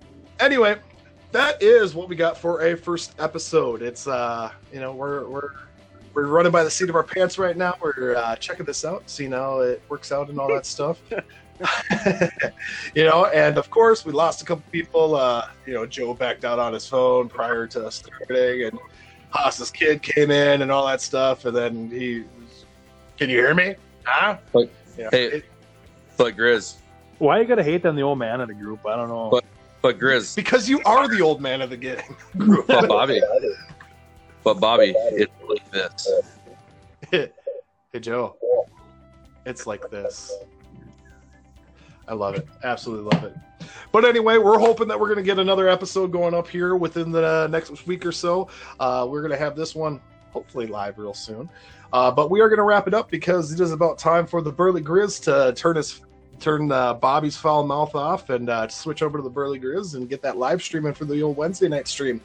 Anyway, 0.41 0.77
that 1.33 1.63
is 1.63 1.95
what 1.95 2.09
we 2.09 2.17
got 2.17 2.37
for 2.37 2.63
a 2.63 2.77
first 2.77 3.15
episode. 3.19 3.83
It's 3.83 4.07
uh, 4.07 4.51
you 4.73 4.81
know, 4.81 4.93
we're 4.93 5.29
we're 5.29 5.51
we're 6.15 6.27
running 6.27 6.53
by 6.53 6.65
the 6.65 6.71
seat 6.71 6.89
of 6.89 6.97
our 6.97 7.03
pants 7.03 7.39
right 7.39 7.57
now. 7.57 7.75
We're 7.81 8.17
uh, 8.17 8.37
checking 8.37 8.67
this 8.67 8.85
out, 8.85 9.03
seeing 9.07 9.33
how 9.33 9.61
it 9.61 9.83
works 9.89 10.13
out 10.13 10.29
and 10.31 10.41
all 10.41 10.49
that 10.49 10.67
stuff. 10.67 11.01
you 12.95 13.05
know, 13.05 13.27
and 13.27 13.57
of 13.59 13.71
course, 13.71 14.05
we 14.05 14.13
lost 14.13 14.43
a 14.43 14.45
couple 14.45 14.65
people. 14.71 15.15
Uh, 15.15 15.49
you 15.67 15.75
know, 15.75 15.87
Joe 15.87 16.15
backed 16.15 16.45
out 16.45 16.59
on 16.59 16.73
his 16.73 16.87
phone 16.87 17.29
prior 17.29 17.67
to 17.69 17.91
starting, 17.91 18.65
and 18.65 18.79
Haas's 19.37 19.71
kid 19.71 20.03
came 20.03 20.31
in 20.31 20.63
and 20.63 20.71
all 20.71 20.87
that 20.87 21.01
stuff, 21.01 21.45
and 21.45 21.57
then 21.57 21.91
he, 21.91 22.25
can 23.19 23.29
you 23.31 23.37
hear 23.39 23.55
me? 23.55 23.75
Huh? 24.05 24.39
Like, 24.53 24.71
You 24.97 25.05
know, 25.05 25.11
hey. 25.13 25.25
it- 25.27 25.45
But 26.17 26.37
Grizz, 26.37 26.75
Why 27.19 27.41
you 27.41 27.47
gotta 27.47 27.63
hate 27.63 27.85
on 27.87 27.97
the 27.97 28.03
old 28.03 28.19
man 28.19 28.41
of 28.41 28.49
the 28.49 28.55
group? 28.55 28.87
I 28.87 28.97
don't 28.97 29.09
know. 29.09 29.29
But- 29.31 29.45
but 29.83 29.99
Grizz, 30.01 30.35
because 30.35 30.69
you 30.69 30.81
are 30.85 31.07
the 31.07 31.21
old 31.21 31.41
man 31.41 31.61
of 31.63 31.71
the 31.71 31.77
gang 31.77 32.17
group. 32.37 32.67
but 32.69 32.89
Bobby, 32.89 33.23
but 34.43 34.55
Bobby, 34.59 34.95
it's 34.97 35.33
like 35.49 35.71
this. 35.71 36.09
hey 37.93 38.01
Joe, 38.01 38.37
it's 39.45 39.65
like 39.67 39.89
this. 39.91 40.33
I 42.09 42.15
love 42.15 42.35
it. 42.35 42.49
Absolutely 42.65 43.11
love 43.17 43.25
it. 43.25 43.35
But 43.93 44.05
anyway, 44.05 44.39
we're 44.39 44.59
hoping 44.59 44.89
that 44.89 44.99
we're 44.99 45.09
going 45.09 45.19
to 45.19 45.23
get 45.23 45.39
another 45.39 45.69
episode 45.69 46.13
going 46.13 46.35
up 46.35 46.49
here 46.49 46.77
within 46.77 47.13
the 47.13 47.49
next 47.49 47.87
week 47.87 48.05
or 48.05 48.13
so. 48.13 48.49
Uh, 48.81 49.07
we're 49.09 49.23
going 49.23 49.33
to 49.33 49.39
have 49.39 49.57
this 49.57 49.75
one 49.75 50.01
hopefully 50.31 50.67
live 50.67 50.99
real 50.99 51.15
soon. 51.15 51.49
Uh, 51.93 52.11
but 52.11 52.31
we 52.31 52.41
are 52.41 52.49
going 52.49 52.59
to 52.59 52.65
wrap 52.65 52.87
it 52.87 52.95
up 52.95 53.11
because 53.11 53.53
it 53.53 53.61
is 53.61 53.73
about 53.73 53.99
time 53.99 54.27
for 54.27 54.43
the 54.43 54.53
Burly 54.53 54.83
Grizz 54.83 55.23
to 55.23 55.55
turn 55.55 55.77
his 55.77 56.03
turn 56.41 56.71
uh, 56.71 56.93
Bobby's 56.95 57.37
foul 57.37 57.67
mouth 57.67 57.95
off 57.95 58.29
and 58.29 58.51
uh, 58.51 58.69
switch 58.69 59.03
over 59.03 59.19
to 59.19 59.23
the 59.23 59.31
Burly 59.31 59.59
Grizz 59.59 59.95
and 59.95 60.09
get 60.09 60.21
that 60.23 60.37
live 60.37 60.63
streaming 60.63 60.93
for 60.93 61.07
the 61.07 61.23
old 61.23 61.37
Wednesday 61.37 61.69
night 61.69 61.89
stream. 61.89 62.21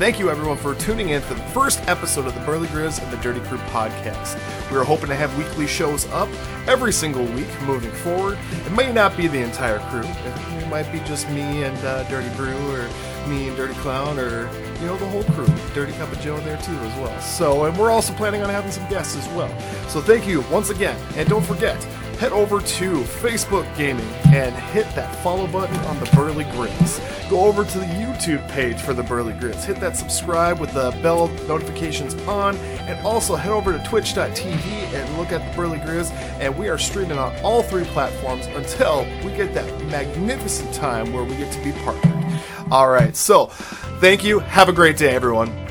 Thank 0.00 0.18
you, 0.18 0.30
everyone, 0.30 0.56
for 0.56 0.74
tuning 0.74 1.10
in 1.10 1.20
for 1.20 1.34
the 1.34 1.42
first 1.48 1.86
episode 1.86 2.24
of 2.24 2.32
the 2.32 2.40
Burly 2.40 2.68
Grizz 2.68 3.02
and 3.02 3.12
the 3.12 3.18
Dirty 3.18 3.40
Crew 3.40 3.58
podcast. 3.58 4.40
We 4.70 4.78
are 4.78 4.82
hoping 4.82 5.08
to 5.08 5.14
have 5.14 5.36
weekly 5.36 5.66
shows 5.66 6.08
up 6.08 6.30
every 6.66 6.90
single 6.90 7.26
week 7.26 7.48
moving 7.66 7.92
forward. 7.92 8.38
It 8.64 8.72
may 8.72 8.94
not 8.94 9.14
be 9.14 9.26
the 9.26 9.42
entire 9.42 9.78
crew, 9.90 10.00
it, 10.00 10.62
it 10.62 10.68
might 10.68 10.90
be 10.90 11.00
just 11.00 11.28
me 11.28 11.64
and 11.64 11.76
uh, 11.84 12.04
Dirty 12.04 12.34
Brew 12.34 12.56
or 12.72 12.88
me 13.28 13.48
and 13.48 13.56
Dirty 13.58 13.74
Clown, 13.74 14.18
or 14.18 14.50
you 14.80 14.86
know 14.86 14.96
the 14.96 15.06
whole 15.06 15.24
crew, 15.24 15.46
Dirty 15.74 15.92
Cup 15.92 16.10
of 16.10 16.18
Joe 16.22 16.40
there 16.40 16.56
too 16.62 16.72
as 16.72 16.98
well. 16.98 17.20
So, 17.20 17.66
and 17.66 17.76
we're 17.76 17.90
also 17.90 18.14
planning 18.14 18.42
on 18.42 18.48
having 18.48 18.70
some 18.70 18.88
guests 18.88 19.18
as 19.18 19.28
well. 19.34 19.50
So 19.90 20.00
thank 20.00 20.26
you 20.26 20.40
once 20.50 20.70
again, 20.70 20.98
and 21.16 21.28
don't 21.28 21.44
forget 21.44 21.78
head 22.20 22.32
over 22.32 22.60
to 22.60 23.00
Facebook 23.00 23.64
Gaming 23.78 24.06
and 24.26 24.54
hit 24.54 24.84
that 24.94 25.10
follow 25.22 25.46
button 25.46 25.74
on 25.86 25.98
the 26.00 26.10
Burly 26.14 26.44
Grizz. 26.44 27.30
Go 27.30 27.46
over 27.46 27.64
to 27.64 27.78
the 27.78 27.86
YouTube 27.86 28.46
page 28.50 28.78
for 28.78 28.92
the 28.92 29.02
Burly 29.02 29.32
Grizz. 29.32 29.64
Hit 29.64 29.80
that 29.80 29.96
subscribe 29.96 30.60
with 30.60 30.70
the 30.74 30.90
bell 31.02 31.28
notifications 31.48 32.14
on, 32.28 32.56
and 32.58 33.00
also 33.06 33.36
head 33.36 33.52
over 33.52 33.72
to 33.72 33.82
twitch.tv 33.84 34.62
and 34.92 35.16
look 35.16 35.32
at 35.32 35.50
the 35.50 35.56
Burly 35.56 35.78
Grizz. 35.78 36.10
And 36.40 36.54
we 36.58 36.68
are 36.68 36.76
streaming 36.76 37.16
on 37.16 37.34
all 37.42 37.62
three 37.62 37.84
platforms 37.84 38.44
until 38.48 39.06
we 39.24 39.34
get 39.34 39.54
that 39.54 39.84
magnificent 39.86 40.74
time 40.74 41.14
where 41.14 41.24
we 41.24 41.34
get 41.36 41.50
to 41.54 41.64
be 41.64 41.72
partnered. 41.72 42.38
All 42.70 42.90
right, 42.90 43.16
so 43.16 43.46
thank 43.46 44.22
you. 44.22 44.40
Have 44.40 44.68
a 44.68 44.74
great 44.74 44.98
day, 44.98 45.14
everyone. 45.14 45.69